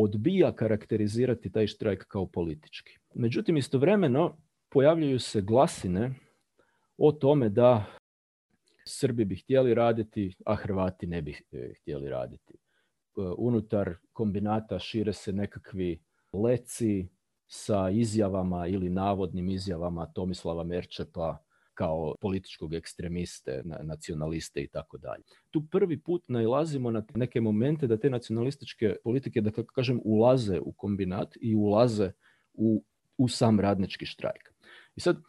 [0.00, 2.98] odbija karakterizirati taj štrajk kao politički.
[3.14, 4.36] Međutim, istovremeno
[4.68, 6.14] pojavljuju se glasine
[6.98, 7.84] o tome da
[8.84, 12.54] Srbi bi htjeli raditi, a Hrvati ne bi e, htjeli raditi.
[12.54, 12.58] E,
[13.38, 16.00] unutar kombinata šire se nekakvi
[16.32, 17.08] leci
[17.46, 21.38] sa izjavama ili navodnim izjavama Tomislava Merčepa
[21.78, 25.22] kao političkog ekstremiste, nacionaliste i tako dalje.
[25.50, 30.58] Tu prvi put nailazimo na neke momente da te nacionalističke politike, da kako kažem, ulaze
[30.60, 32.10] u kombinat i ulaze
[32.54, 32.82] u,
[33.18, 34.50] u sam radnički štrajk.
[34.96, 35.22] I sad,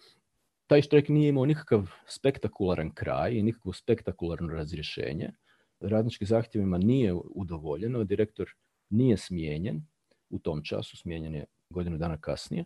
[0.68, 5.30] taj štrajk nije imao nikakav spektakularan kraj i nikakvo spektakularno razrješenje,
[5.80, 8.50] radničkim zahtjevima nije udovoljeno, direktor
[8.90, 9.86] nije smijenjen,
[10.30, 12.66] u tom času smijenjen je godinu dana kasnije,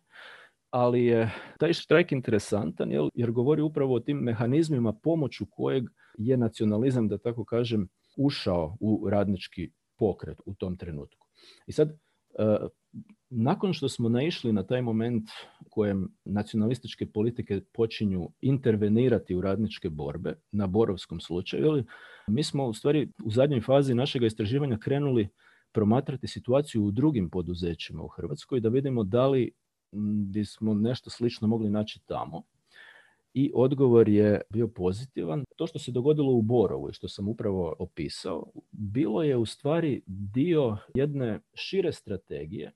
[0.73, 5.83] ali je taj štrajk interesantan jer govori upravo o tim mehanizmima pomoću kojeg
[6.17, 11.27] je nacionalizam, da tako kažem, ušao u radnički pokret u tom trenutku.
[11.67, 12.57] I sad, e,
[13.29, 15.29] nakon što smo naišli na taj moment
[15.69, 21.83] kojem nacionalističke politike počinju intervenirati u radničke borbe, na borovskom slučaju,
[22.27, 25.29] mi smo u stvari u zadnjoj fazi našega istraživanja krenuli
[25.71, 29.51] promatrati situaciju u drugim poduzećima u Hrvatskoj da vidimo da li
[30.31, 32.43] bismo nešto slično mogli naći tamo.
[33.33, 35.43] I odgovor je bio pozitivan.
[35.55, 40.01] To što se dogodilo u Borovu i što sam upravo opisao, bilo je u stvari
[40.07, 42.71] dio jedne šire strategije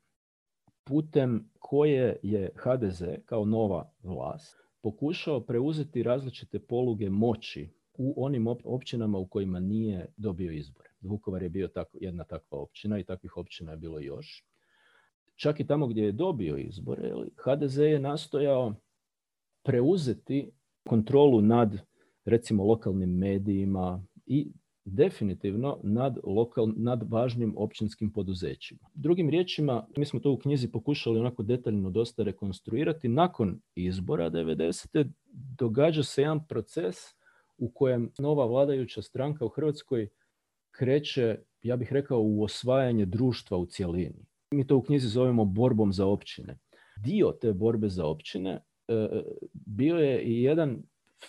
[0.84, 9.18] putem koje je HDZ kao nova vlast pokušao preuzeti različite poluge moći u onim općinama
[9.18, 10.90] u kojima nije dobio izbore.
[11.02, 14.47] Vukovar je bio tako, jedna takva općina i takvih općina je bilo još.
[15.38, 18.74] Čak i tamo gdje je dobio izbore, HDZ je nastojao
[19.64, 20.52] preuzeti
[20.90, 21.78] kontrolu nad
[22.26, 24.52] recimo lokalnim medijima i
[24.86, 28.90] definitivno nad, lokal, nad važnim općinskim poduzećima.
[28.94, 33.08] Drugim riječima, mi smo to u knjizi pokušali onako detaljno dosta rekonstruirati.
[33.08, 35.12] Nakon izbora 90.
[35.58, 36.96] događa se jedan proces
[37.58, 40.10] u kojem nova vladajuća stranka u Hrvatskoj
[40.72, 44.26] kreće, ja bih rekao, u osvajanje društva u cjelini.
[44.52, 46.58] Mi to u knjizi zovemo borbom za općine.
[46.98, 49.24] Dio te borbe za općine e,
[49.54, 50.84] bio je i jedan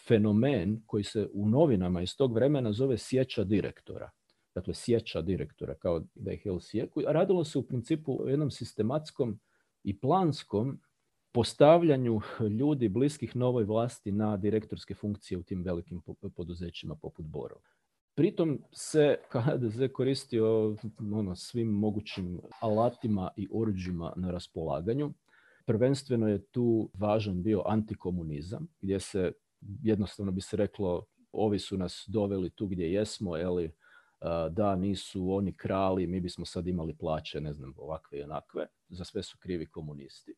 [0.07, 4.11] fenomen koji se u novinama iz tog vremena zove sjeća direktora.
[4.55, 7.03] Dakle, sjeća direktora, kao da ih je sjeku.
[7.07, 9.41] A radilo se u principu o jednom sistematskom
[9.85, 10.81] i planskom
[11.33, 12.21] postavljanju
[12.59, 16.03] ljudi bliskih novoj vlasti na direktorske funkcije u tim velikim
[16.37, 17.78] poduzećima poput Borova.
[18.19, 20.77] Pritom se HDZ koristio
[21.13, 25.13] ono, svim mogućim alatima i oruđima na raspolaganju.
[25.67, 29.33] Prvenstveno je tu važan bio antikomunizam, gdje se
[29.83, 33.71] jednostavno bi se reklo ovi su nas doveli tu gdje jesmo, eli,
[34.51, 39.05] da nisu oni krali, mi bismo sad imali plaće, ne znam, ovakve i onakve, za
[39.05, 40.35] sve su krivi komunisti.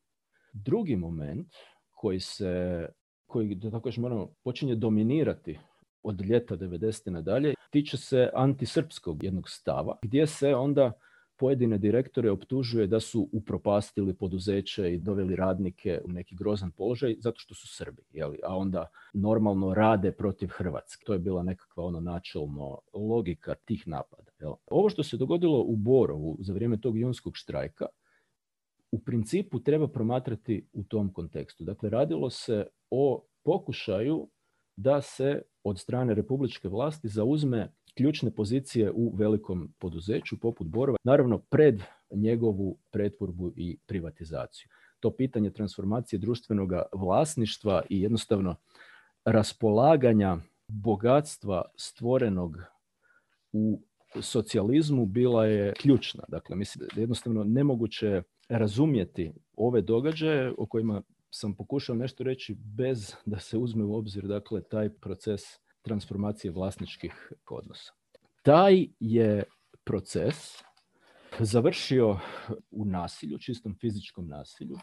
[0.53, 1.49] Drugi moment
[1.91, 2.87] koji se,
[3.27, 5.59] koji da tako moramo, počinje dominirati
[6.03, 7.11] od ljeta 90.
[7.11, 10.93] nadalje, tiče se antisrpskog jednog stava, gdje se onda
[11.41, 17.41] pojedine direktore optužuje da su upropastili poduzeće i doveli radnike u neki grozan položaj zato
[17.41, 18.39] što su Srbi, jeli?
[18.45, 21.05] a onda normalno rade protiv Hrvatske.
[21.05, 24.31] To je bila nekakva ono načelno logika tih napada.
[24.41, 24.53] Jel?
[24.67, 27.87] Ovo što se dogodilo u Borovu za vrijeme tog junskog štrajka,
[28.93, 31.65] u principu treba promatrati u tom kontekstu.
[31.65, 34.29] Dakle, radilo se o pokušaju
[34.77, 41.39] da se od strane republičke vlasti zauzme ključne pozicije u velikom poduzeću poput Borova, naravno
[41.39, 44.69] pred njegovu pretvorbu i privatizaciju.
[45.01, 48.57] To pitanje transformacije društvenog vlasništva i jednostavno
[49.25, 50.37] raspolaganja
[50.69, 52.57] bogatstva stvorenog
[53.53, 53.83] u
[54.21, 56.25] socijalizmu bila je ključna.
[56.29, 63.39] Dakle, mislim jednostavno nemoguće razumjeti ove događaje o kojima sam pokušao nešto reći bez da
[63.39, 65.41] se uzme u obzir dakle taj proces
[65.83, 67.93] transformacije vlasničkih odnosa.
[68.43, 69.45] Taj je
[69.85, 70.35] proces
[71.39, 72.19] završio
[72.71, 74.79] u nasilju, čistom fizičkom nasilju.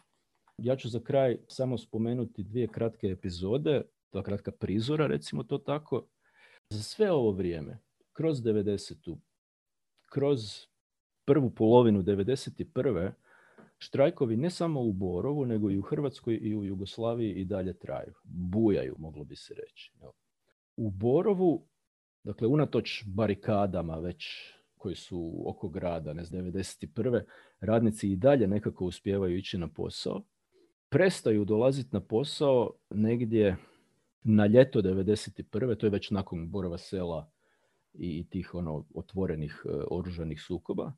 [0.58, 3.82] Ja ću za kraj samo spomenuti dvije kratke epizode,
[4.12, 6.08] dva kratka prizora, recimo to tako.
[6.70, 7.80] Za sve ovo vrijeme,
[8.14, 9.18] kroz 90.
[10.10, 10.40] kroz
[11.26, 13.12] prvu polovinu 91.
[13.78, 18.14] Štrajkovi ne samo u Borovu, nego i u Hrvatskoj i u Jugoslaviji i dalje traju.
[18.24, 19.92] Bujaju, moglo bi se reći.
[20.78, 21.68] U Borovu,
[22.24, 24.26] dakle, unatoč barikadama već
[24.78, 27.22] koji su oko grada, ne znam, 91.
[27.60, 30.22] radnici i dalje nekako uspijevaju ići na posao.
[30.90, 33.58] Prestaju dolaziti na posao negdje
[34.24, 35.78] na ljeto 91.
[35.78, 37.32] To je već nakon Borova sela
[37.94, 40.94] i tih ono otvorenih e, oružanih sukoba.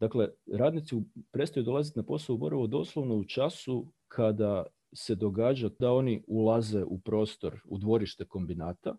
[0.00, 0.96] Dakle, radnici
[1.32, 6.84] prestaju dolaziti na posao u Borovo doslovno u času kada se događa da oni ulaze
[6.84, 8.96] u prostor, u dvorište kombinata.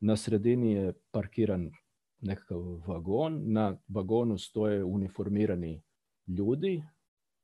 [0.00, 1.70] Na sredini je parkiran
[2.20, 5.82] nekakav vagon, na vagonu stoje uniformirani
[6.26, 6.82] ljudi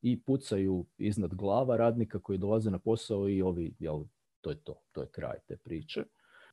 [0.03, 4.05] i pucaju iznad glava radnika koji dolaze na posao i ovi, jel,
[4.41, 6.05] to je to, to je kraj te priče.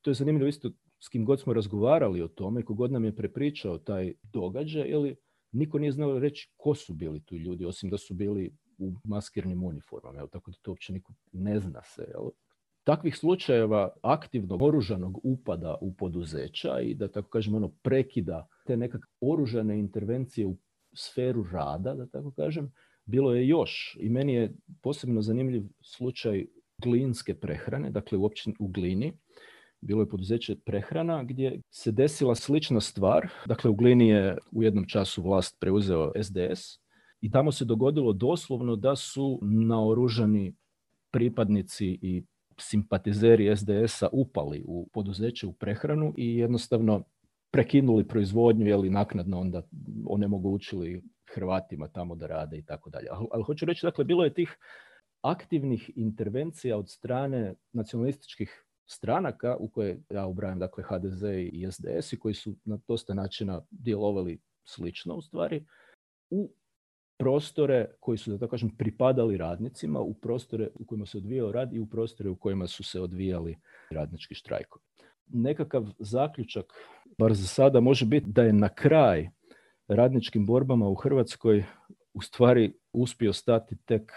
[0.01, 3.77] To je zanimljivo isto s kim god smo razgovarali o tome, kogod nam je prepričao
[3.77, 5.15] taj događaj, ili
[5.55, 9.63] niko nije znao reći ko su bili tu ljudi, osim da su bili u maskirnim
[9.63, 10.27] uniformama, jel?
[10.27, 12.05] tako da to uopće niko ne zna se.
[12.13, 12.29] Jel?
[12.85, 19.07] takvih slučajeva aktivnog oružanog upada u poduzeća i da tako kažem ono prekida te nekakve
[19.21, 20.57] oružane intervencije u
[20.93, 22.71] sferu rada, da tako kažem,
[23.05, 23.97] bilo je još.
[23.99, 26.45] I meni je posebno zanimljiv slučaj
[26.77, 29.13] glinske prehrane, dakle u općini u Glini.
[29.85, 33.27] Bilo je poduzeće prehrana gdje se desila slična stvar.
[33.45, 36.79] Dakle, u Glini je u jednom času vlast preuzeo SDS
[37.21, 40.55] i tamo se dogodilo doslovno da su naoružani
[41.11, 42.23] pripadnici i
[42.59, 47.03] simpatizeri SDS-a upali u poduzeće u prehranu i jednostavno
[47.51, 49.61] prekinuli proizvodnju, jeli naknadno onda
[50.05, 53.07] onemogućili Hrvatima tamo da rade i tako dalje.
[53.31, 54.57] Ali hoću reći, dakle, bilo je tih
[55.21, 62.19] aktivnih intervencija od strane nacionalističkih stranaka u koje ja ubrajam dakle HDZ i SDS i
[62.19, 65.65] koji su na dosta načina djelovali slično u stvari
[66.29, 66.51] u
[67.17, 71.73] prostore koji su, da tako kažem, pripadali radnicima, u prostore u kojima se odvijao rad
[71.73, 73.57] i u prostore u kojima su se odvijali
[73.91, 74.85] radnički štrajkovi.
[75.27, 76.65] Nekakav zaključak,
[77.17, 79.29] bar za sada, može biti da je na kraj
[79.87, 81.63] radničkim borbama u Hrvatskoj
[82.13, 84.11] u stvari uspio stati tek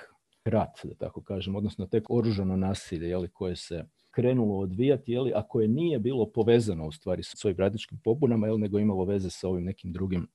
[0.45, 5.43] rat, da tako kažem, odnosno tek oružano nasilje jeli, koje se krenulo odvijati, jeli, a
[5.43, 9.49] koje nije bilo povezano u stvari s svojim radničkim pobunama, jel, nego imalo veze sa
[9.49, 10.27] ovim nekim drugim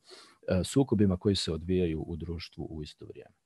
[0.48, 3.43] e, sukobima koji se odvijaju u društvu u isto vrijeme.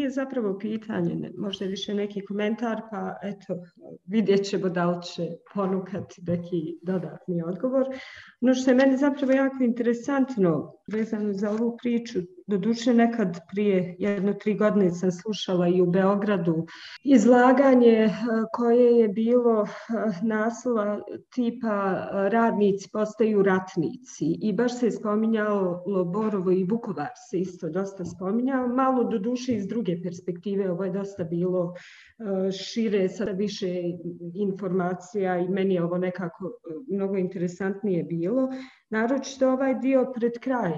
[0.00, 3.56] Nije zapravo pitanje, možda više neki komentar, pa eto,
[4.06, 7.84] vidjet ćemo da li će ponukati neki dodatni odgovor.
[8.40, 12.18] No što je meni zapravo jako interesantno vezano za ovu priču,
[12.50, 16.66] doduše nekad prije jedno tri godine sam slušala i u Beogradu
[17.02, 18.10] izlaganje eh,
[18.52, 19.68] koje je bilo eh,
[20.22, 21.00] naslova
[21.34, 27.68] tipa eh, radnici postaju ratnici i baš se je spominjalo Borovo i Vukovar se isto
[27.68, 31.74] dosta spominjao, malo doduše iz druge perspektive, ovo je dosta bilo
[32.64, 33.82] šire, sada više
[34.34, 36.52] informacija i meni je ovo nekako
[36.88, 38.48] mnogo interesantnije bilo.
[38.90, 40.72] Naročito ovaj dio pred kraj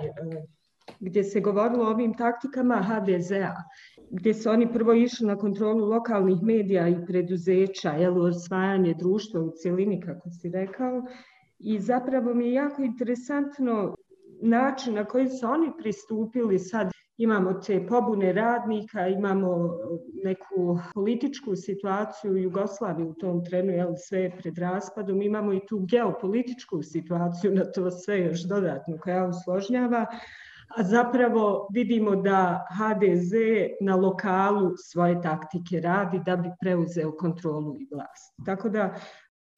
[1.01, 3.55] gdje se govorilo o ovim taktikama HDZ-a,
[4.11, 9.53] gdje su oni prvo išli na kontrolu lokalnih medija i preduzeća, jel, osvajanje društva u
[9.63, 11.03] cjelini, kako si rekao.
[11.59, 13.95] I zapravo mi je jako interesantno
[14.43, 16.59] način na koji su oni pristupili.
[16.59, 19.79] Sad imamo te pobune radnika, imamo
[20.25, 25.79] neku političku situaciju u Jugoslaviji u tom trenu, jel, sve pred raspadom, imamo i tu
[25.91, 30.07] geopolitičku situaciju na to sve još dodatno koja usložnjava,
[30.77, 33.33] a zapravo vidimo da HDZ
[33.81, 38.35] na lokalu svoje taktike radi da bi preuzeo kontrolu i vlast.
[38.47, 38.95] Tako da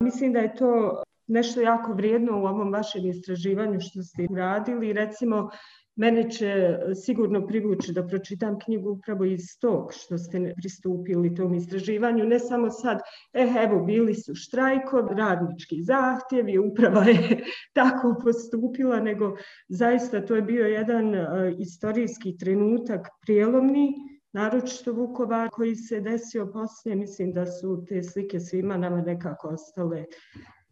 [0.03, 4.93] mislim da je to nešto jako vrijedno u ovom vašem istraživanju što ste radili.
[4.93, 5.51] Recimo,
[5.97, 11.55] Mene će e, sigurno privući da pročitam knjigu upravo iz tog što ste pristupili tom
[11.55, 12.25] istraživanju.
[12.25, 12.99] Ne samo sad,
[13.33, 17.45] eh, evo, bili su štrajkovi, radnički zahtjevi, uprava je
[17.79, 19.37] tako postupila, nego
[19.69, 21.25] zaista to je bio jedan uh,
[21.59, 23.95] istorijski trenutak prijelomni,
[24.33, 26.97] naročito Vukovar koji se desio poslije.
[26.97, 30.05] Mislim da su te slike svima nama nekako ostale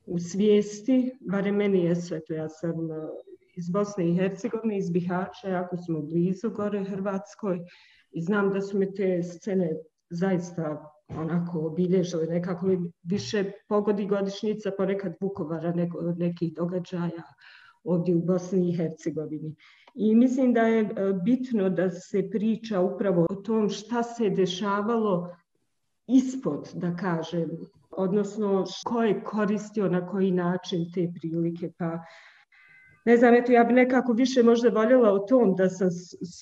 [0.07, 2.75] u svijesti, barem meni je sve to, ja sam
[3.57, 7.61] iz Bosne i Hercegovine, iz Bihaća, jako smo blizu gore Hrvatskoj
[8.11, 9.71] i znam da su me te scene
[10.11, 12.67] zaista onako obilježile nekako
[13.03, 17.23] više pogodi godišnjica ponekad Vukovara nego nekih događaja
[17.85, 19.55] ovdje u Bosni i Hercegovini.
[19.95, 25.37] I mislim da je e, bitno da se priča upravo o tom šta se dešavalo
[26.07, 27.51] ispod, da kažem,
[27.91, 31.73] odnosno ko je koristio na koji način te prilike.
[31.79, 31.99] Pa
[33.05, 35.89] ne znam, eto, ja bi nekako više možda voljela o tom da sam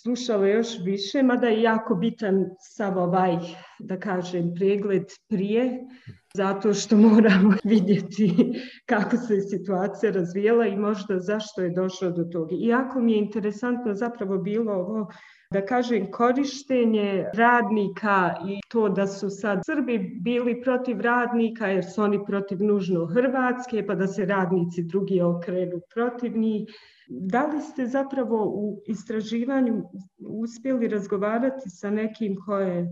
[0.02, 3.36] slušala još više, mada je jako bitan sav ovaj,
[3.78, 5.86] da kažem, pregled prije,
[6.34, 8.52] zato što moramo vidjeti
[8.86, 12.54] kako se situacija razvijela i možda zašto je došlo do toga.
[12.54, 15.06] Iako mi je interesantno zapravo bilo ovo
[15.52, 22.02] da kažem korištenje radnika i to da su sad Srbi bili protiv radnika jer su
[22.02, 26.68] oni protiv nužno Hrvatske pa da se radnici drugi okrenu protiv njih.
[27.08, 29.82] Da li ste zapravo u istraživanju
[30.28, 32.86] uspjeli razgovarati sa nekim ko je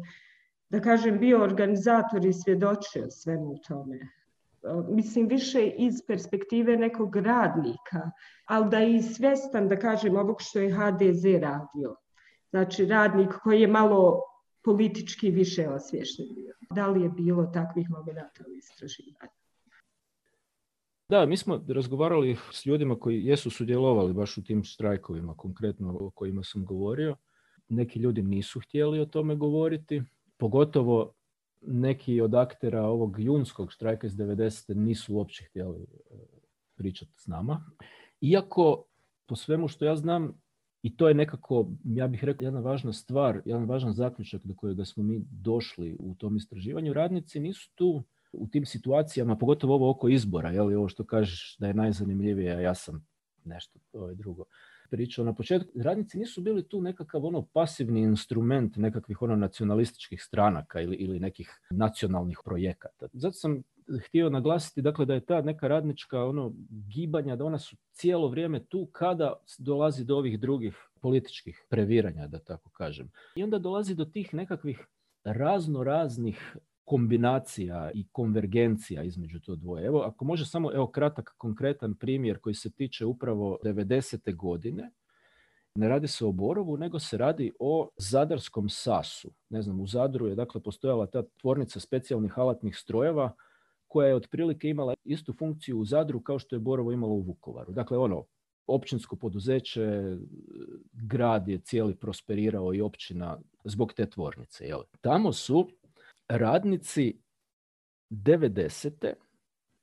[0.70, 3.98] da kažem, bio organizator i svjedočio svemu tome.
[4.88, 8.10] Mislim, više iz perspektive nekog radnika,
[8.46, 11.96] ali da je i svjestan, da kažem, ovog što je HDZ radio.
[12.50, 14.20] Znači, radnik koji je malo
[14.64, 16.54] politički više osvješten bio.
[16.74, 19.32] Da li je bilo takvih momenta u istraživanju?
[21.08, 26.10] Da, mi smo razgovarali s ljudima koji jesu sudjelovali baš u tim štrajkovima, konkretno o
[26.10, 27.16] kojima sam govorio.
[27.68, 30.02] Neki ljudi nisu htjeli o tome govoriti,
[30.38, 31.12] pogotovo
[31.60, 34.74] neki od aktera ovog junskog štrajka iz 90.
[34.74, 35.86] nisu uopće htjeli e,
[36.76, 37.64] pričati s nama.
[38.20, 38.84] Iako,
[39.26, 40.40] po svemu što ja znam,
[40.82, 44.84] i to je nekako, ja bih rekao, jedna važna stvar, jedan važan zaključak do kojega
[44.84, 46.92] smo mi došli u tom istraživanju.
[46.92, 51.56] Radnici nisu tu u tim situacijama, pogotovo ovo oko izbora, je li ovo što kažeš
[51.58, 53.06] da je najzanimljivije, a ja sam
[53.44, 54.44] nešto ovo je drugo
[54.90, 60.80] pričao na početku, radnici nisu bili tu nekakav ono pasivni instrument nekakvih ono nacionalističkih stranaka
[60.80, 63.08] ili, ili nekih nacionalnih projekata.
[63.12, 63.62] Zato sam
[64.06, 66.52] htio naglasiti dakle da je ta neka radnička ono
[66.94, 72.38] gibanja da ona su cijelo vrijeme tu kada dolazi do ovih drugih političkih previranja da
[72.38, 73.10] tako kažem.
[73.36, 74.86] I onda dolazi do tih nekakvih
[75.24, 76.56] razno raznih
[76.88, 79.86] kombinacija i konvergencija između to dvoje.
[79.86, 84.36] Evo, ako može samo evo kratak konkretan primjer koji se tiče upravo 90.
[84.36, 84.90] godine,
[85.74, 89.30] ne radi se o Borovu, nego se radi o Zadarskom Sasu.
[89.50, 93.32] Ne znam, u Zadru je dakle postojala ta tvornica specijalnih alatnih strojeva
[93.88, 97.72] koja je otprilike imala istu funkciju u Zadru kao što je Borovo imalo u Vukovaru.
[97.72, 98.24] Dakle, ono,
[98.66, 100.16] općinsko poduzeće,
[100.92, 104.64] grad je cijeli prosperirao i općina zbog te tvornice.
[104.64, 104.80] Jel?
[105.00, 105.68] Tamo su
[106.28, 107.20] radnici
[108.10, 109.12] 90.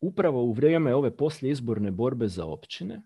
[0.02, 3.02] upravo u vrijeme ove izborne borbe za općine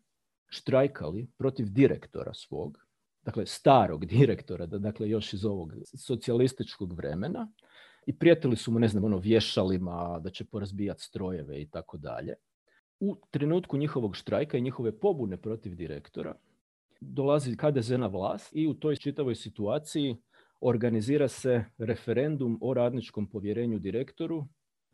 [0.47, 2.77] štrajkali protiv direktora svog,
[3.21, 7.51] dakle starog direktora, dakle još iz ovog socijalističkog vremena
[8.05, 12.33] i prijetili su mu, ne znam, ono, vješalima, da će porazbijati strojeve i tako dalje.
[12.99, 16.35] U trenutku njihovog štrajka i njihove pobune protiv direktora
[17.01, 20.17] dolazi HDZ na vlast i u toj čitavoj situaciji
[20.61, 24.47] organizira se referendum o radničkom povjerenju direktoru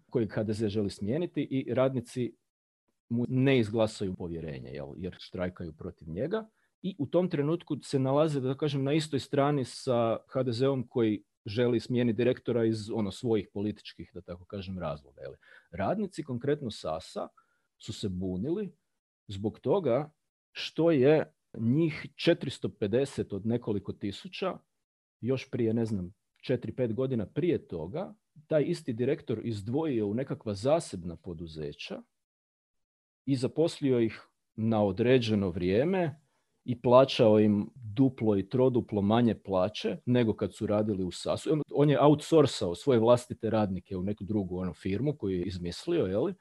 [0.10, 2.36] kojeg HDZ želi smijeniti i radnici
[3.10, 6.50] mu ne izglasaju povjerenje jer štrajkaju protiv njega
[6.82, 11.80] i u tom trenutku se nalaze da kažem na istoj strani sa HDZ-om koji želi
[11.80, 15.22] smijeniti direktora iz ono svojih političkih da tako kažem razloga.
[15.72, 17.28] Radnici konkretno Sasa
[17.78, 18.72] su se bunili
[19.28, 20.12] zbog toga
[20.52, 24.58] što je njih 450 od nekoliko tisuća
[25.26, 26.14] još prije, ne znam,
[26.50, 28.14] 4-5 godina prije toga,
[28.48, 32.02] taj isti direktor izdvojio u nekakva zasebna poduzeća
[33.26, 34.22] i zaposlio ih
[34.56, 36.22] na određeno vrijeme
[36.64, 41.50] i plaćao im duplo i troduplo manje plaće nego kad su radili u SAS-u.
[41.72, 46.34] On je outsourcao svoje vlastite radnike u neku drugu ono, firmu koju je izmislio?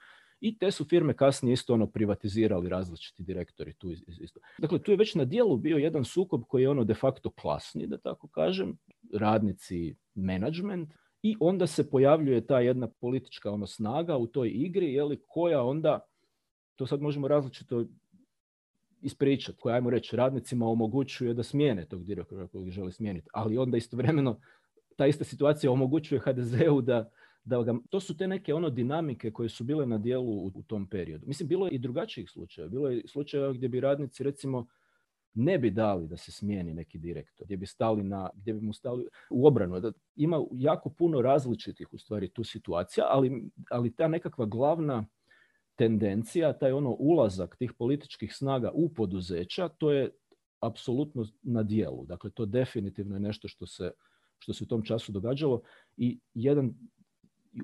[0.44, 4.40] I te su firme kasnije isto ono privatizirali različiti direktori tu isto.
[4.58, 7.86] Dakle, tu je već na dijelu bio jedan sukob koji je ono de facto klasni,
[7.86, 8.76] da tako kažem,
[9.14, 10.92] radnici, management,
[11.22, 15.62] i onda se pojavljuje ta jedna politička ono snaga u toj igri, je li, koja
[15.62, 16.00] onda,
[16.76, 17.84] to sad možemo različito
[19.00, 23.76] ispričati, koja, ajmo reći, radnicima omogućuje da smijene tog direktora kojeg želi smijeniti, ali onda
[23.76, 24.40] istovremeno
[24.96, 27.10] ta ista situacija omogućuje HDZ-u da
[27.44, 30.86] da ga, to su te neke ono dinamike koje su bile na dijelu u, tom
[30.86, 31.26] periodu.
[31.26, 32.70] Mislim, bilo je i drugačijih slučajeva.
[32.70, 34.66] Bilo je slučajeva gdje bi radnici recimo
[35.34, 38.72] ne bi dali da se smijeni neki direktor, gdje bi stali na, gdje bi mu
[38.72, 39.80] stali u obranu.
[39.80, 45.06] Da ima jako puno različitih u stvari tu situacija, ali, ali ta nekakva glavna
[45.74, 50.10] tendencija, taj ono ulazak tih političkih snaga u poduzeća, to je
[50.60, 52.06] apsolutno na dijelu.
[52.06, 53.90] Dakle, to definitivno je nešto što se,
[54.38, 55.62] što se u tom času događalo
[55.96, 56.74] i jedan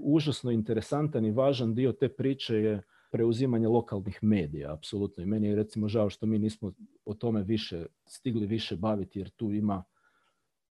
[0.01, 2.83] užasno interesantan i važan dio te priče je
[3.13, 5.23] preuzimanje lokalnih medija, apsolutno.
[5.23, 6.73] I meni je recimo žao što mi nismo
[7.05, 9.85] o tome više stigli više baviti, jer tu ima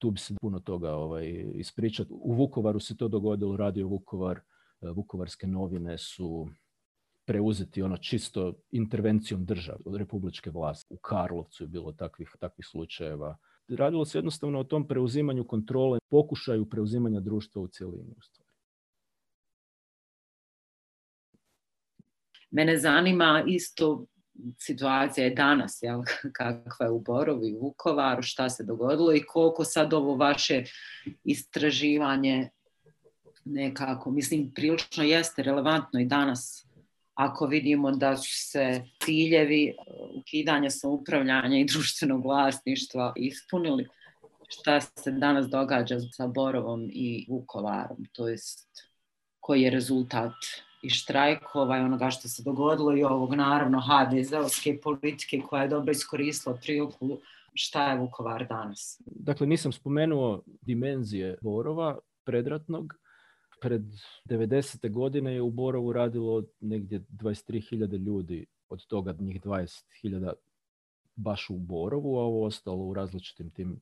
[0.01, 2.09] tu bi se puno toga ovaj, ispričati.
[2.13, 4.39] U Vukovaru se to dogodilo, radio Vukovar,
[4.81, 6.47] e, Vukovarske novine su
[7.25, 10.93] preuzeti ono čisto intervencijom države, od republičke vlasti.
[10.93, 13.37] U Karlovcu je bilo takvih, takvih slučajeva.
[13.67, 18.15] Radilo se jednostavno o tom preuzimanju kontrole, pokušaju preuzimanja društva u cjelini.
[22.51, 24.05] Mene zanima isto
[24.57, 26.01] situacija je danas, jel,
[26.37, 30.63] kakva je u Borovu i Vukovaru, šta se dogodilo i koliko sad ovo vaše
[31.23, 32.49] istraživanje
[33.45, 36.67] nekako, mislim, prilično jeste relevantno i danas
[37.13, 39.75] ako vidimo da su se ciljevi
[40.19, 43.87] ukidanja samoupravljanja i društvenog vlasništva ispunili,
[44.47, 48.69] šta se danas događa sa Borovom i Vukovarom, to jest
[49.39, 50.33] koji je rezultat
[50.81, 55.91] i štrajkova i onoga što se dogodilo i ovog naravno HDZ-ovske politike koja je dobro
[55.91, 57.17] iskoristila priliku
[57.53, 59.01] šta je Vukovar danas.
[59.05, 62.93] Dakle, nisam spomenuo dimenzije Borova predratnog.
[63.61, 63.83] Pred
[64.29, 64.91] 90.
[64.91, 70.33] godine je u Borovu radilo negdje 23.000 ljudi, od toga njih 20.000
[71.15, 73.81] baš u Borovu, a ovo ostalo u različitim tim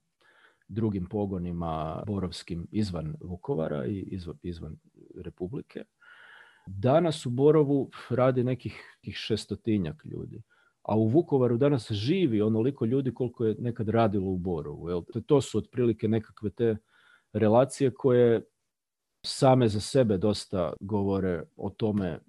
[0.68, 4.78] drugim pogonima borovskim izvan Vukovara i izvan, izvan
[5.16, 5.84] Republike.
[6.78, 10.42] Danas u Borovu radi nekih, nekih šestotinjak ljudi.
[10.84, 14.90] A u Vukovaru danas živi onoliko ljudi koliko je nekad radilo u Borovu.
[14.90, 15.02] Jel?
[15.26, 16.78] To su otprilike nekakve te
[17.34, 18.42] relacije koje
[19.26, 22.20] same za sebe dosta govore o tome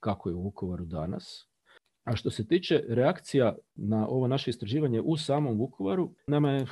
[0.00, 1.48] kako je u Vukovaru danas.
[2.04, 6.66] A što se tiče reakcija na ovo naše istraživanje u samom Vukovaru, nama je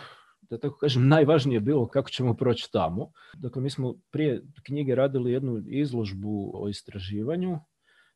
[0.52, 3.10] da tako kažem, najvažnije bilo kako ćemo proći tamo.
[3.36, 7.58] Dakle, mi smo prije knjige radili jednu izložbu o istraživanju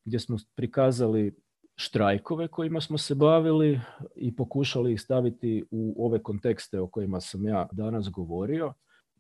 [0.05, 1.37] gdje smo prikazali
[1.77, 3.81] štrajkove kojima smo se bavili
[4.17, 8.73] i pokušali ih staviti u ove kontekste o kojima sam ja danas govorio.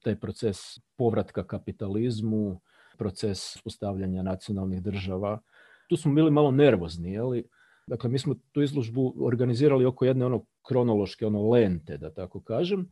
[0.02, 0.56] Taj proces
[0.96, 2.60] povratka kapitalizmu,
[2.98, 5.40] proces postavljanja nacionalnih država.
[5.88, 7.44] Tu smo bili malo nervozni, jeli?
[7.86, 12.88] Dakle, mi smo tu izložbu organizirali oko jedne ono kronološke ono lente, da tako kažem.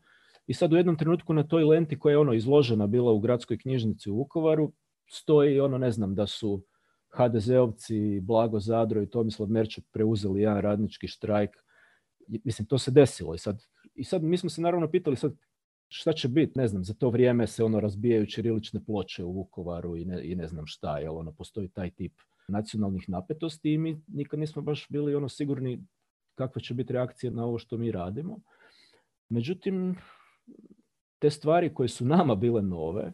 [0.47, 3.57] I sad u jednom trenutku na toj lenti koja je ono izložena bila u gradskoj
[3.57, 4.71] knjižnici u Vukovaru,
[5.09, 6.63] stoji ono, ne znam, da su
[7.17, 11.51] HDZ-ovci, Blago Zadro i Tomislav Merčep preuzeli jedan radnički štrajk.
[12.43, 13.35] Mislim, to se desilo.
[13.35, 13.63] I sad,
[13.95, 15.33] I sad mi smo se naravno pitali sad
[15.87, 19.97] šta će biti, ne znam, za to vrijeme se ono razbijaju ćirilične ploče u Vukovaru
[19.97, 22.13] i ne, i ne znam šta, jel ono, postoji taj tip
[22.47, 25.83] nacionalnih napetosti i mi nikad nismo baš bili ono sigurni
[26.35, 28.39] kakva će biti reakcija na ovo što mi radimo.
[29.29, 29.95] Međutim,
[31.19, 33.13] te stvari koje su nama bile nove,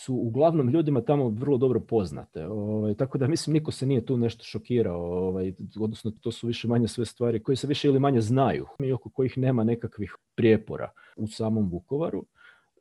[0.00, 2.46] su uglavnom ljudima tamo vrlo dobro poznate.
[2.46, 6.68] Ovaj, tako da mislim niko se nije tu nešto šokirao, ovaj, odnosno to su više
[6.68, 10.90] manje sve stvari koje se više ili manje znaju i oko kojih nema nekakvih prijepora
[11.16, 12.24] u samom Vukovaru.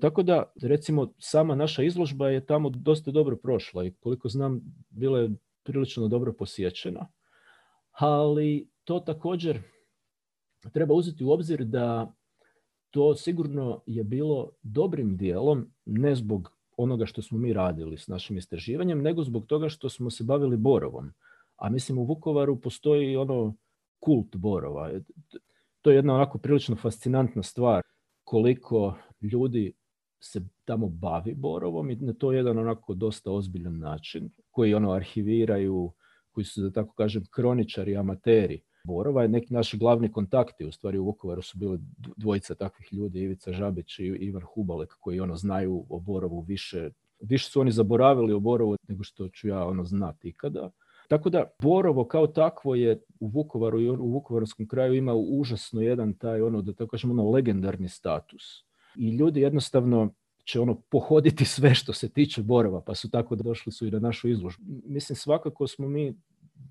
[0.02, 5.20] Tako da recimo sama naša izložba je tamo dosta dobro prošla i koliko znam bila
[5.20, 5.30] je
[5.64, 7.08] prilično dobro posjećena.
[7.92, 9.62] Ali to također
[10.74, 12.14] treba uzeti u obzir da
[12.98, 18.38] to sigurno je bilo dobrim dijelom, ne zbog onoga što smo mi radili s našim
[18.38, 21.12] istraživanjem, nego zbog toga što smo se bavili Borovom.
[21.56, 23.56] A mislim u Vukovaru postoji ono
[24.00, 24.92] kult Borova.
[25.82, 27.82] To je jedna onako prilično fascinantna stvar
[28.24, 29.74] koliko ljudi
[30.20, 34.92] se tamo bavi Borovom i na to je jedan onako dosta ozbiljan način koji ono
[34.92, 35.92] arhiviraju,
[36.32, 40.98] koji su da tako kažem kroničari, amateri Borova je neki naši glavni kontakti, u stvari
[40.98, 41.80] u Vukovaru su bili
[42.18, 47.50] dvojica takvih ljudi, Ivica Žabić i Ivan Hubalek, koji ono znaju o Borovu više, više
[47.50, 50.72] su oni zaboravili o Borovu nego što ću ja ono znati ikada.
[51.08, 56.14] Tako da Borovo kao takvo je u Vukovaru i u Vukovarskom kraju ima užasno jedan
[56.14, 58.44] taj ono da tako kažemo ono legendarni status.
[58.96, 60.14] I ljudi jednostavno
[60.44, 64.00] će ono pohoditi sve što se tiče Borova, pa su tako došli su i na
[64.00, 64.64] našu izložbu.
[64.86, 66.16] Mislim, svakako smo mi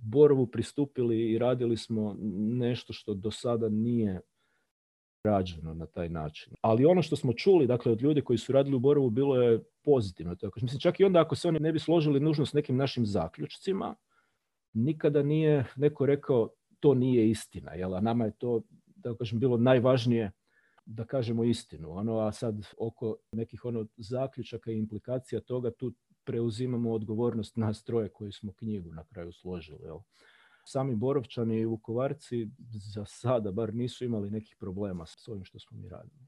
[0.03, 2.17] Borovu pristupili i radili smo
[2.59, 4.21] nešto što do sada nije
[5.25, 6.55] rađeno na taj način.
[6.61, 9.63] Ali ono što smo čuli dakle, od ljudi koji su radili u Borovu bilo je
[9.83, 10.35] pozitivno.
[10.35, 10.61] Tako.
[10.63, 13.95] Mislim, čak i onda ako se oni ne bi složili nužno s nekim našim zaključcima,
[14.73, 16.49] nikada nije neko rekao
[16.81, 17.73] to nije istina.
[17.73, 17.95] Jel?
[17.95, 18.63] A nama je to
[18.97, 20.33] da kažem, bilo najvažnije
[20.87, 21.91] da kažemo istinu.
[21.91, 25.93] Ono, a sad oko nekih ono zaključaka i implikacija toga tu
[26.27, 29.85] preuzimamo odgovornost nas troje koji smo knjigu na kraju složili.
[29.85, 29.99] Jel?
[30.65, 32.49] Sami Borovčani i Vukovarci
[32.95, 36.27] za sada bar nisu imali nekih problema s ovim što smo mi radili.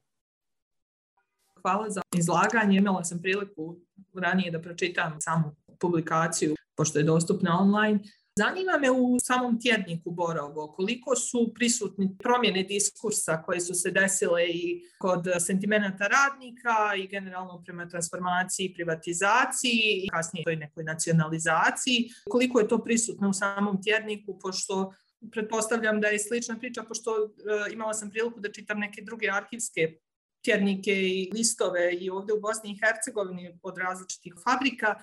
[1.62, 2.79] Hvala za izlaganje.
[2.79, 3.77] Imala sam priliku
[4.15, 8.01] ranije da pročitam samu publikaciju, pošto je dostupna online.
[8.39, 14.47] Zanima me u samom tjedniku Borovo koliko su prisutni promjene diskursa koje su se desile
[14.48, 22.10] i kod sentimenata radnika i generalno prema transformaciji, privatizaciji i kasnije toj nekoj nacionalizaciji.
[22.31, 24.93] Koliko je to prisutno u samom tjedniku, pošto
[25.32, 29.98] pretpostavljam da je slična priča, pošto e, imala sam priliku da čitam neke druge arhivske
[30.44, 34.94] tjednike i listove i ovdje u Bosni i Hercegovini od različitih fabrika,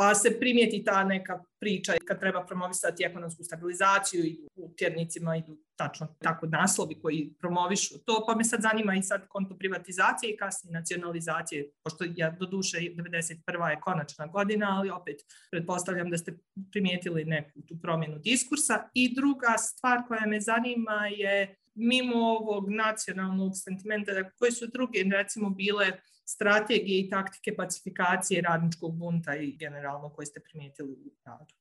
[0.00, 5.58] pa se primijeti ta neka priča kad treba promovisati ekonomsku stabilizaciju i u tjednicima idu
[5.76, 10.36] tačno tako naslovi koji promovišu to, pa me sad zanima i sad konto privatizacije i
[10.36, 13.68] kasnije nacionalizacije, pošto ja do duše 91.
[13.68, 15.16] je konačna godina, ali opet
[15.50, 16.38] pretpostavljam da ste
[16.72, 18.88] primijetili neku tu promjenu diskursa.
[18.94, 25.50] I druga stvar koja me zanima je mimo ovog nacionalnog sentimenta, koje su druge recimo
[25.50, 25.86] bile
[26.30, 31.54] strategije i taktike pacifikacije radničkog bunta i generalno koje ste primijetili u radu?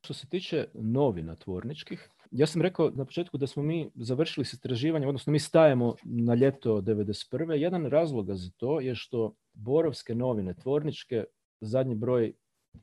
[0.00, 4.52] Što se tiče novina tvorničkih, ja sam rekao na početku da smo mi završili s
[4.52, 7.52] istraživanjem, odnosno mi stajemo na ljeto 1991.
[7.52, 11.24] Jedan razloga za to je što Borovske novine tvorničke,
[11.60, 12.32] zadnji broj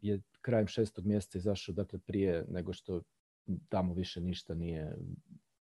[0.01, 3.01] je krajem šestog mjeseca izašao, dakle prije nego što
[3.69, 4.95] tamo više ništa nije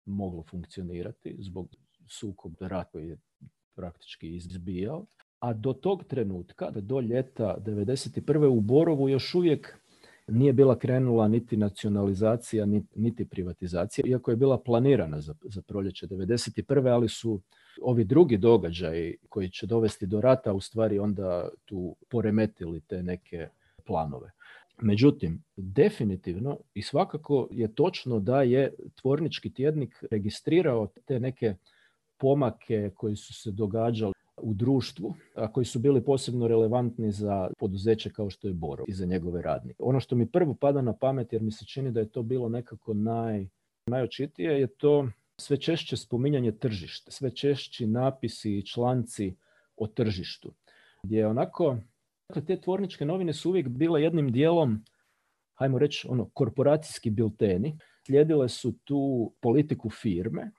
[0.05, 1.67] moglo funkcionirati zbog
[2.07, 3.17] sukob rat koji je
[3.75, 5.05] praktički izbijao.
[5.39, 8.45] A do tog trenutka, do ljeta 1991.
[8.45, 9.77] u Borovu još uvijek
[10.27, 12.65] nije bila krenula niti nacionalizacija,
[12.95, 16.93] niti privatizacija, iako je bila planirana za, za proljeće 1991.
[16.93, 17.41] ali su
[17.81, 23.47] ovi drugi događaji koji će dovesti do rata u stvari onda tu poremetili te neke
[23.85, 24.31] planove.
[24.81, 31.55] Međutim, definitivno i svakako je točno da je tvornički tjednik registrirao te neke
[32.17, 38.09] pomake koji su se događali u društvu, a koji su bili posebno relevantni za poduzeće
[38.09, 39.83] kao što je Boro i za njegove radnike.
[39.83, 42.49] Ono što mi prvo pada na pamet, jer mi se čini da je to bilo
[42.49, 43.47] nekako naj,
[43.85, 49.35] najočitije, je to sve češće spominjanje tržišta, sve češći napisi i članci
[49.77, 50.53] o tržištu,
[51.03, 51.77] gdje je onako
[52.33, 54.85] Dakle, te tvorničke novine su uvijek bile jednim dijelom,
[55.53, 57.77] hajmo reći, ono, korporacijski bilteni.
[58.05, 60.51] Slijedile su tu politiku firme,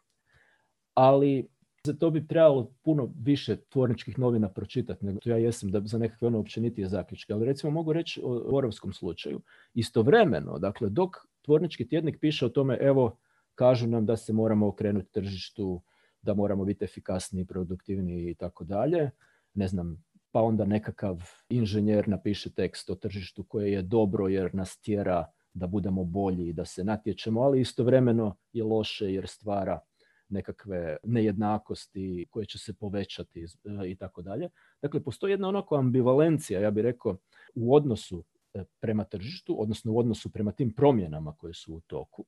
[0.95, 1.49] ali
[1.87, 5.99] za to bi trebalo puno više tvorničkih novina pročitati nego to ja jesam da za
[5.99, 7.33] nekakve ono općenitije zaključke.
[7.33, 9.41] Ali recimo mogu reći o Borovskom slučaju.
[9.75, 13.19] Istovremeno, dakle, dok tvornički tjednik piše o tome, evo,
[13.55, 15.83] kažu nam da se moramo okrenuti tržištu,
[16.23, 19.11] da moramo biti efikasniji, produktivniji i tako dalje.
[19.55, 24.81] Ne znam, pa onda nekakav inženjer napiše tekst o tržištu koje je dobro jer nas
[24.81, 29.81] tjera da budemo bolji i da se natječemo, ali istovremeno je loše jer stvara
[30.29, 34.49] nekakve nejednakosti koje će se povećati e, i tako dalje.
[34.83, 37.17] Dakle, postoji jedna onako ambivalencija, ja bih rekao,
[37.55, 38.25] u odnosu
[38.55, 42.25] e, prema tržištu, odnosno u odnosu prema tim promjenama koje su u toku.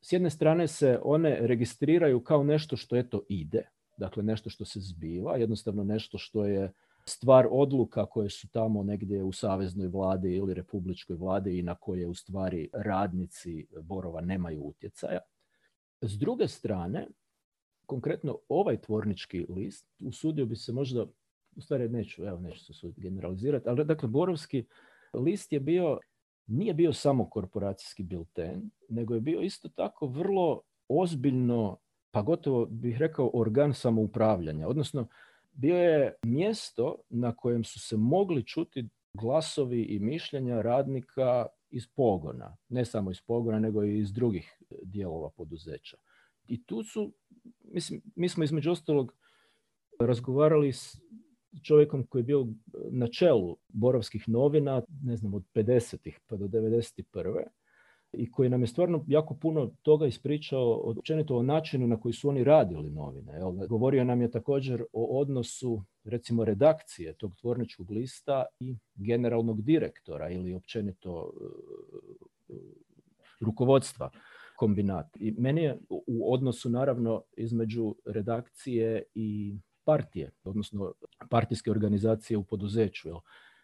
[0.00, 3.68] S jedne strane se one registriraju kao nešto što eto ide,
[3.98, 6.72] dakle nešto što se zbiva, jednostavno nešto što je
[7.08, 12.06] stvar odluka koje su tamo negdje u saveznoj vladi ili republičkoj vladi i na koje
[12.06, 15.20] u stvari radnici Borova nemaju utjecaja.
[16.00, 17.08] S druge strane,
[17.86, 21.06] konkretno ovaj tvornički list, usudio bi se možda,
[21.56, 24.66] u stvari neću, evo neću se generalizirati, ali dakle Borovski
[25.14, 25.98] list je bio,
[26.46, 31.78] nije bio samo korporacijski bilten, nego je bio isto tako vrlo ozbiljno,
[32.10, 35.08] pa gotovo bih rekao organ samoupravljanja, odnosno
[35.56, 42.56] bio je mjesto na kojem su se mogli čuti glasovi i mišljenja radnika iz pogona.
[42.68, 45.96] Ne samo iz pogona, nego i iz drugih dijelova poduzeća.
[46.48, 47.12] I tu su,
[47.64, 49.14] mislim, mi smo između ostalog
[50.00, 50.96] razgovarali s
[51.62, 52.46] čovjekom koji je bio
[52.90, 57.42] na čelu borovskih novina, ne znam, od 50-ih pa do 91
[58.16, 62.28] i koji nam je stvarno jako puno toga ispričao općenito o načinu na koji su
[62.28, 63.40] oni radili novine.
[63.68, 70.54] Govorio nam je također o odnosu recimo redakcije tog tvorničkog lista i generalnog direktora ili
[70.54, 71.32] općenito
[72.48, 72.54] e,
[73.40, 74.10] rukovodstva
[74.56, 75.18] kombinata.
[75.20, 80.92] I meni je u odnosu naravno između redakcije i partije, odnosno
[81.30, 83.08] partijske organizacije u poduzeću.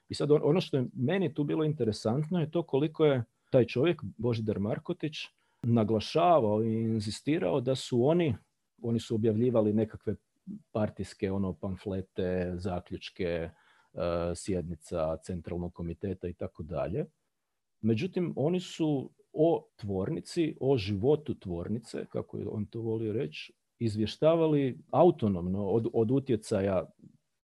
[0.08, 4.02] I sad ono što je meni tu bilo interesantno je to koliko je taj čovjek,
[4.16, 5.14] Božidar Markotić,
[5.62, 8.34] naglašavao i inzistirao da su oni,
[8.82, 10.16] oni su objavljivali nekakve
[10.72, 13.50] partijske ono pamflete, zaključke, e,
[14.34, 17.06] sjednica centralnog komiteta i tako dalje.
[17.80, 24.78] Međutim, oni su o tvornici, o životu tvornice, kako je on to volio reći, izvještavali
[24.90, 26.90] autonomno od, od utjecaja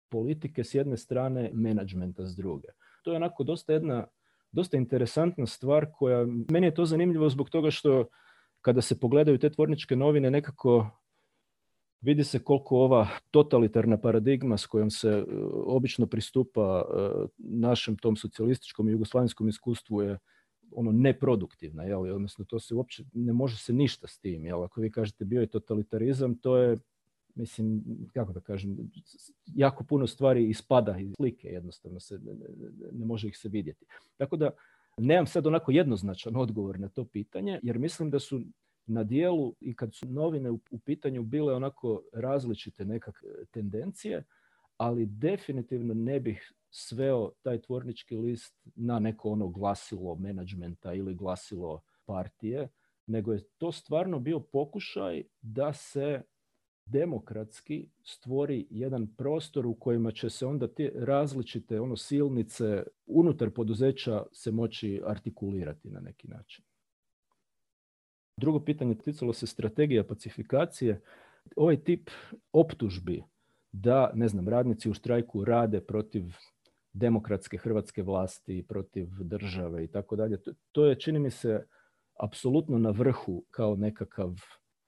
[0.09, 2.67] politike s jedne strane, menadžmenta s druge.
[3.03, 4.07] To je onako dosta jedna
[4.52, 8.06] dosta interesantna stvar koja, meni je to zanimljivo zbog toga što
[8.61, 10.90] kada se pogledaju te tvorničke novine nekako
[12.02, 15.26] vidi se koliko ova totalitarna paradigma s kojom se e,
[15.65, 20.18] obično pristupa e, našem tom socijalističkom i jugoslavenskom iskustvu je
[20.72, 22.15] ono neproduktivna, jel?
[22.15, 24.45] odnosno to se uopće ne može se ništa s tim.
[24.45, 24.64] Jel?
[24.64, 26.78] Ako vi kažete bio je totalitarizam, to je
[27.38, 27.84] mislim,
[28.14, 28.91] kako da kažem,
[29.45, 32.19] jako puno stvari ispada iz slike, jednostavno se,
[32.91, 33.85] ne, može ih se vidjeti.
[34.18, 34.51] Tako da,
[34.97, 38.41] nemam sad onako jednoznačan odgovor na to pitanje, jer mislim da su
[38.85, 44.23] na dijelu i kad su novine u, pitanju bile onako različite nekakve tendencije,
[44.77, 51.81] ali definitivno ne bih sveo taj tvornički list na neko ono glasilo menadžmenta ili glasilo
[52.05, 52.69] partije,
[53.07, 56.22] nego je to stvarno bio pokušaj da se
[56.89, 64.23] demokratski stvori jedan prostor u kojima će se onda te različite ono silnice unutar poduzeća
[64.31, 66.65] se moći artikulirati na neki način.
[68.38, 71.01] Drugo pitanje ticalo se strategija pacifikacije.
[71.55, 72.09] Ovaj tip
[72.51, 73.23] optužbi
[73.72, 76.23] da, ne znam, radnici u štrajku rade protiv
[76.93, 80.38] demokratske hrvatske vlasti, protiv države i tako dalje.
[80.72, 81.65] To je, čini mi se,
[82.19, 84.35] apsolutno na vrhu kao nekakav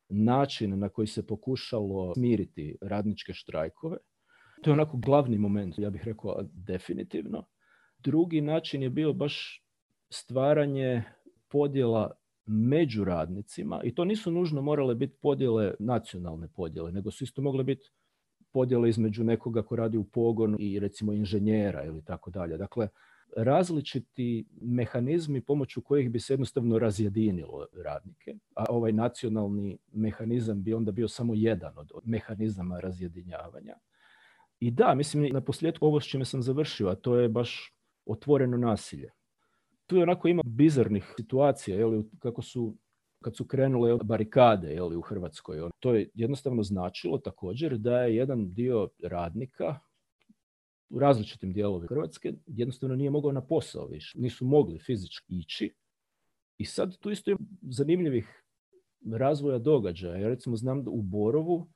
[0.10, 3.98] način na koji se pokušalo smiriti radničke štrajkove.
[4.61, 7.45] To je onako glavni moment, ja bih rekao definitivno.
[7.99, 9.64] Drugi način je bio baš
[10.10, 11.03] stvaranje
[11.48, 12.11] podjela
[12.45, 17.64] među radnicima i to nisu nužno morale biti podjele, nacionalne podjele, nego su isto mogle
[17.64, 17.91] biti
[18.52, 22.57] podjele između nekoga ko radi u pogonu i recimo inženjera ili tako dalje.
[22.57, 22.88] Dakle,
[23.38, 30.91] različiti mehanizmi pomoću kojih bi se jednostavno razjedinilo radnike, a ovaj nacionalni mehanizam bi onda
[30.91, 33.76] bio samo jedan od mehanizama razjedinjavanja.
[34.60, 37.73] I da, mislim, na posljedku ovo s čime sam završio, a to je baš
[38.06, 39.11] otvoreno nasilje.
[39.88, 42.76] Tu je onako ima bizarnih situacija, jel, kako su
[43.22, 45.69] kad su krenule barikade jel, u Hrvatskoj.
[45.80, 49.80] To je jednostavno značilo također da je jedan dio radnika
[50.89, 54.19] u različitim dijelovima Hrvatske jednostavno nije mogao na posao više.
[54.19, 55.73] Nisu mogli fizički ići.
[56.57, 58.43] I sad tu isto ima zanimljivih
[59.11, 60.17] razvoja događaja.
[60.17, 61.69] Ja recimo znam da u Borovu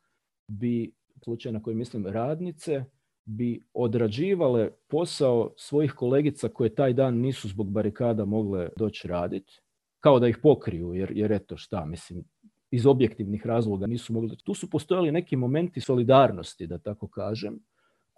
[0.48, 2.84] bi, slučaj na koji mislim radnice,
[3.26, 9.62] bi odrađivale posao svojih kolegica koje taj dan nisu zbog barikada mogle doći raditi,
[10.00, 12.24] kao da ih pokriju, jer, jer eto šta, mislim,
[12.72, 14.38] iz objektivnih razloga nisu mogli.
[14.44, 17.60] Tu su postojali neki momenti solidarnosti, da tako kažem,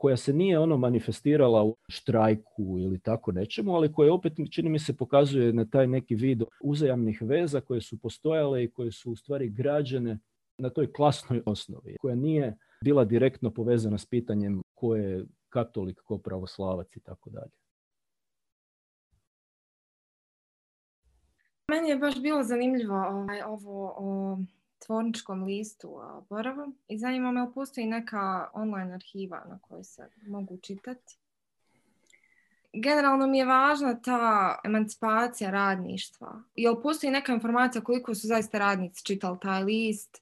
[0.06, 4.80] koja se nije ono manifestirala u štrajku ili tako nečemu, ali koja opet čini mi
[4.80, 9.16] se pokazuje na taj neki vid uzajamnih veza koje su postojale i koje su u
[9.16, 10.20] stvari građene
[10.58, 16.18] na toj klasnoj osnovi, koja nije bila direktno povezana s pitanjem ko je katolik, ko
[16.18, 17.56] pravoslavac i tako dalje.
[21.72, 24.38] Meni je baš bilo zanimljivo ovaj, ovo
[24.86, 26.00] tvorničkom listu
[26.30, 31.18] Borovu i zanima me postoji neka online arhiva na kojoj se mogu čitati.
[32.74, 36.44] Generalno mi je važna ta emancipacija radništva.
[36.56, 40.22] Jel postoji neka informacija koliko su zaista radnici čitali taj list?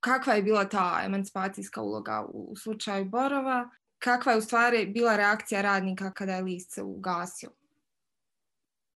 [0.00, 3.70] Kakva je bila ta emancipacijska uloga u slučaju Borova?
[3.98, 7.50] Kakva je u stvari bila reakcija radnika kada je list se ugasio?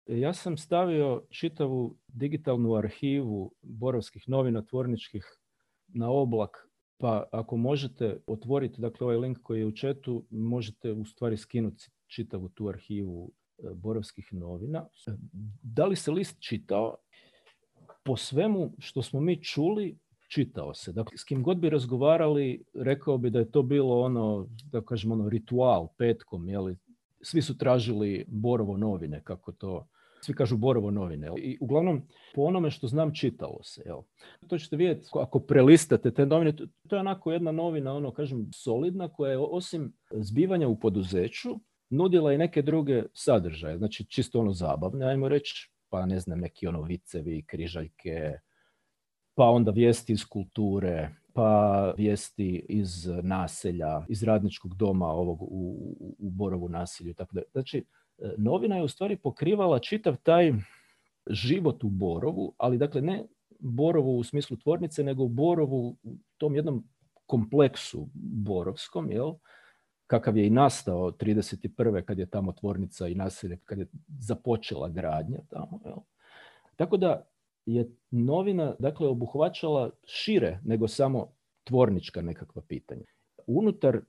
[0.07, 5.25] Ja sam stavio čitavu digitalnu arhivu borovskih novina tvorničkih
[5.89, 6.69] na oblak,
[6.99, 11.91] pa ako možete otvoriti dakle, ovaj link koji je u četu, možete u stvari skinuti
[12.07, 14.87] čitavu tu arhivu e, borovskih novina.
[15.63, 16.97] Da li se list čitao?
[18.05, 19.99] Po svemu što smo mi čuli,
[20.29, 20.93] čitao se.
[20.93, 25.13] Dakle, s kim god bi razgovarali, rekao bi da je to bilo ono, da kažem,
[25.13, 26.77] ono ritual petkom, jeli,
[27.23, 29.87] svi su tražili Borovo novine, kako to
[30.25, 31.31] svi kažu Borovo novine.
[31.39, 32.03] I uglavnom,
[32.35, 33.83] po onome što znam, čitalo se.
[33.87, 33.99] Jel.
[34.49, 36.57] To ćete vidjeti ako prelistate te novine.
[36.89, 41.61] To je onako jedna novina, ono, kažem, solidna, koja je osim zbivanja u poduzeću,
[41.91, 43.79] nudila i neke druge sadržaje.
[43.79, 48.33] Znači, čisto ono zabavne, ajmo reći, pa ne znam, neki ono vicevi, križaljke,
[49.35, 56.17] pa onda vijesti iz kulture, pa vijesti iz naselja, iz radničkog doma ovog u, u,
[56.19, 57.15] u Borovu nasilju.
[57.15, 57.85] Tako da, znači,
[58.39, 60.53] novina je u stvari pokrivala čitav taj
[61.27, 63.25] život u Borovu, ali dakle ne
[63.59, 66.85] Borovu u smislu tvornice, nego Borovu u tom jednom
[67.27, 69.33] kompleksu borovskom, jel?
[70.07, 72.05] kakav je i nastao 31.
[72.05, 73.87] kad je tamo tvornica i naselje, kad je
[74.21, 75.81] započela gradnja tamo.
[75.85, 75.97] Jel?
[76.77, 77.27] Tako da
[77.67, 81.33] je novina dakle obuhvaćala šire nego samo
[81.65, 83.05] tvornička nekakva pitanja.
[83.47, 84.01] Unutar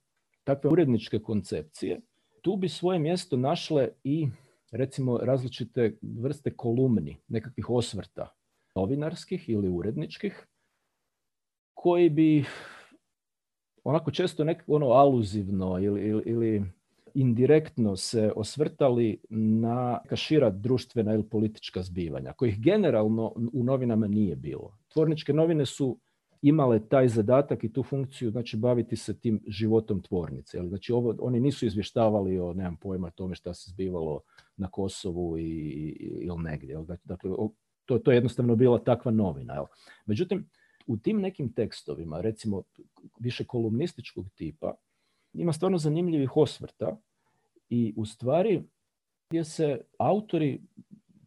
[0.43, 2.01] takve uredničke koncepcije
[2.45, 4.27] tu bi svoje mjesto našle i
[4.71, 8.35] recimo različite vrste kolumni, nekakvih osvrta
[8.75, 10.47] novinarskih ili uredničkih,
[11.73, 12.45] koji bi
[13.83, 16.63] onako često nekako ono aluzivno ili, ili, ili
[17.13, 24.77] indirektno se osvrtali na šira društvena ili politička zbivanja, kojih generalno u novinama nije bilo.
[24.93, 25.97] Tvorničke novine su
[26.41, 30.59] imale taj zadatak i tu funkciju, znači baviti se tim životom tvornice.
[30.67, 34.21] Znači ovo, oni nisu izvještavali o, nemam pojma, tome šta se zbivalo
[34.57, 35.43] na Kosovu i,
[35.99, 36.77] ili negdje.
[37.03, 37.31] Dakle,
[37.85, 39.53] to, to je jednostavno bila takva novina.
[39.53, 39.65] Jel?
[40.05, 40.49] Međutim,
[40.87, 42.63] u tim nekim tekstovima, recimo
[43.19, 44.75] više kolumnističkog tipa,
[45.33, 46.97] ima stvarno zanimljivih osvrta
[47.69, 48.63] i u stvari
[49.29, 50.61] gdje se autori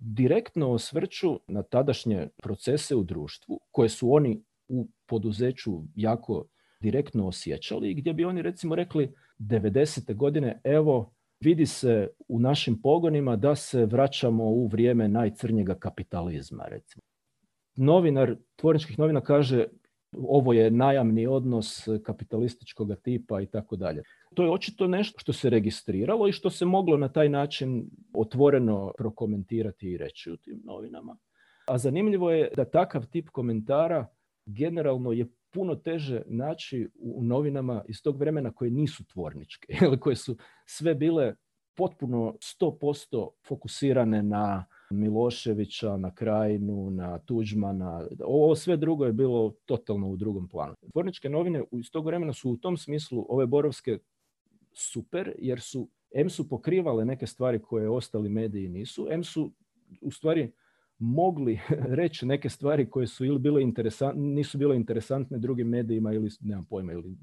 [0.00, 6.44] direktno osvrću na tadašnje procese u društvu koje su oni u poduzeću jako
[6.80, 10.14] direktno osjećali i gdje bi oni recimo rekli 90.
[10.14, 17.02] godine evo vidi se u našim pogonima da se vraćamo u vrijeme najcrnjega kapitalizma recimo.
[17.76, 19.64] Novinar tvorničkih novina kaže
[20.16, 24.02] ovo je najamni odnos kapitalističkog tipa i tako dalje.
[24.34, 28.92] To je očito nešto što se registriralo i što se moglo na taj način otvoreno
[28.98, 31.16] prokomentirati i reći u tim novinama.
[31.66, 34.06] A zanimljivo je da takav tip komentara
[34.48, 40.36] generalno je puno teže naći u novinama iz tog vremena koje nisu tvorničke, koje su
[40.66, 41.34] sve bile
[41.76, 48.06] potpuno 100% fokusirane na Miloševića, na Krajinu, na Tuđmana.
[48.24, 50.74] Ovo sve drugo je bilo totalno u drugom planu.
[50.92, 53.98] Tvorničke novine iz tog vremena su u tom smislu ove borovske
[54.72, 59.52] super, jer su M su pokrivale neke stvari koje ostali mediji nisu, M su
[60.00, 60.52] u stvari
[60.98, 61.60] mogli
[62.00, 66.64] reći neke stvari koje su ili bile interesantne, nisu bile interesantne drugim medijima ili nemam
[66.64, 67.16] pojma ili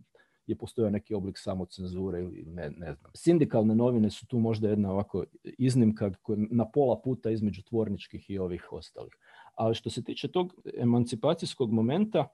[0.47, 3.11] je postojao neki oblik samocenzure ili ne, ne znam.
[3.15, 6.11] Sindikalne novine su tu možda jedna ovako iznimka
[6.49, 9.14] na pola puta između tvorničkih i ovih ostalih.
[9.56, 12.27] Ali što se tiče tog emancipacijskog momenta,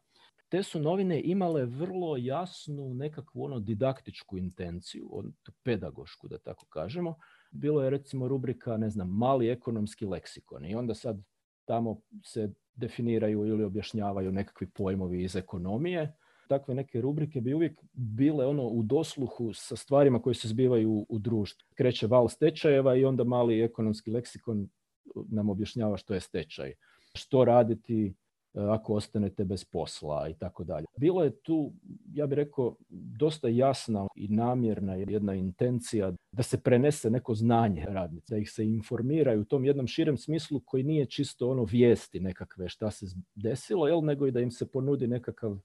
[0.49, 5.23] te su novine imale vrlo jasnu nekakvu ono didaktičku intenciju,
[5.63, 7.15] pedagošku da tako kažemo.
[7.51, 11.21] Bilo je recimo rubrika, ne znam, mali ekonomski leksikon i onda sad
[11.65, 16.13] tamo se definiraju ili objašnjavaju nekakvi pojmovi iz ekonomije.
[16.47, 21.19] Takve neke rubrike bi uvijek bile ono u dosluhu sa stvarima koje se zbivaju u,
[21.19, 21.67] društvu.
[21.75, 24.69] Kreće val stečajeva i onda mali ekonomski leksikon
[25.15, 26.73] nam objašnjava što je stečaj.
[27.13, 28.13] Što raditi
[28.53, 30.85] ako ostanete bez posla i tako dalje.
[30.97, 31.73] Bilo je tu,
[32.13, 38.35] ja bih rekao, dosta jasna i namjerna jedna intencija da se prenese neko znanje radnica,
[38.35, 42.69] da ih se informiraju u tom jednom širem smislu koji nije čisto ono vijesti nekakve
[42.69, 43.05] šta se
[43.35, 45.57] desilo, jel, nego i da im se ponudi nekakav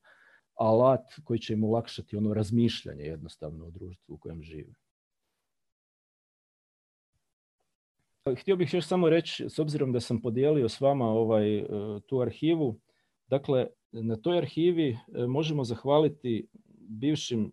[0.55, 4.73] alat koji će im olakšati ono razmišljanje jednostavno u društvu u kojem žive.
[8.35, 11.65] Htio bih još samo reći, s obzirom da sam podijelio s vama ovaj, e,
[12.07, 12.81] tu arhivu,
[13.27, 16.47] dakle, na toj arhivi e, možemo zahvaliti
[16.89, 17.53] bivšim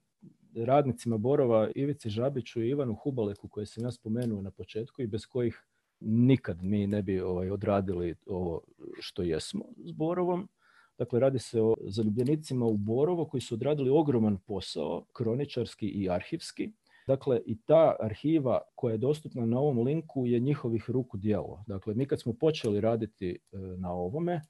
[0.56, 5.26] radnicima Borova Ivici Žabiću i Ivanu Hubaleku koje sam ja spomenuo na početku i bez
[5.26, 5.64] kojih
[6.00, 8.62] nikad mi ne bi ovaj, odradili ovo
[9.00, 10.50] što jesmo s Borovom.
[10.98, 16.72] Dakle, radi se o zaljubljenicima u Borovo koji su odradili ogroman posao, kroničarski i arhivski.
[17.08, 21.64] Dakle, i ta arhiva koja je dostupna na ovom linku je njihovih ruku djelo.
[21.68, 24.42] Dakle, mi kad smo počeli raditi e, na ovome,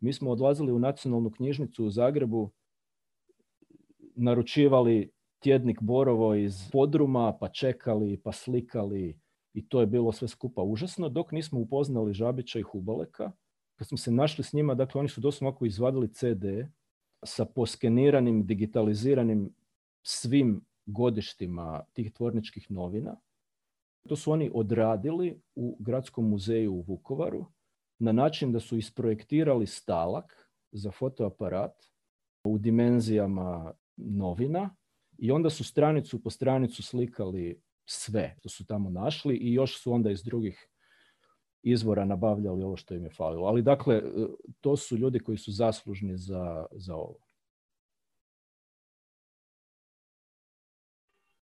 [0.00, 2.50] mi smo odlazili u nacionalnu knjižnicu u Zagrebu,
[4.14, 9.20] naručivali tjednik Borovo iz podruma, pa čekali, pa slikali
[9.54, 13.32] i to je bilo sve skupa užasno, dok nismo upoznali Žabića i Hubaleka.
[13.76, 16.44] Kad smo se našli s njima, dakle oni su doslovno ovako izvadili CD
[17.24, 19.54] sa poskeniranim, digitaliziranim
[20.02, 23.16] svim godištima tih tvorničkih novina.
[24.08, 27.46] To su oni odradili u Gradskom muzeju u Vukovaru
[27.98, 31.72] na način da su isprojektirali stalak za fotoaparat
[32.44, 34.76] u dimenzijama novina
[35.18, 39.92] i onda su stranicu po stranicu slikali sve što su tamo našli i još su
[39.92, 40.68] onda iz drugih
[41.62, 43.46] izvora nabavljali ovo što im je falilo.
[43.46, 44.02] Ali dakle,
[44.60, 47.27] to su ljudi koji su zaslužni za, za ovo.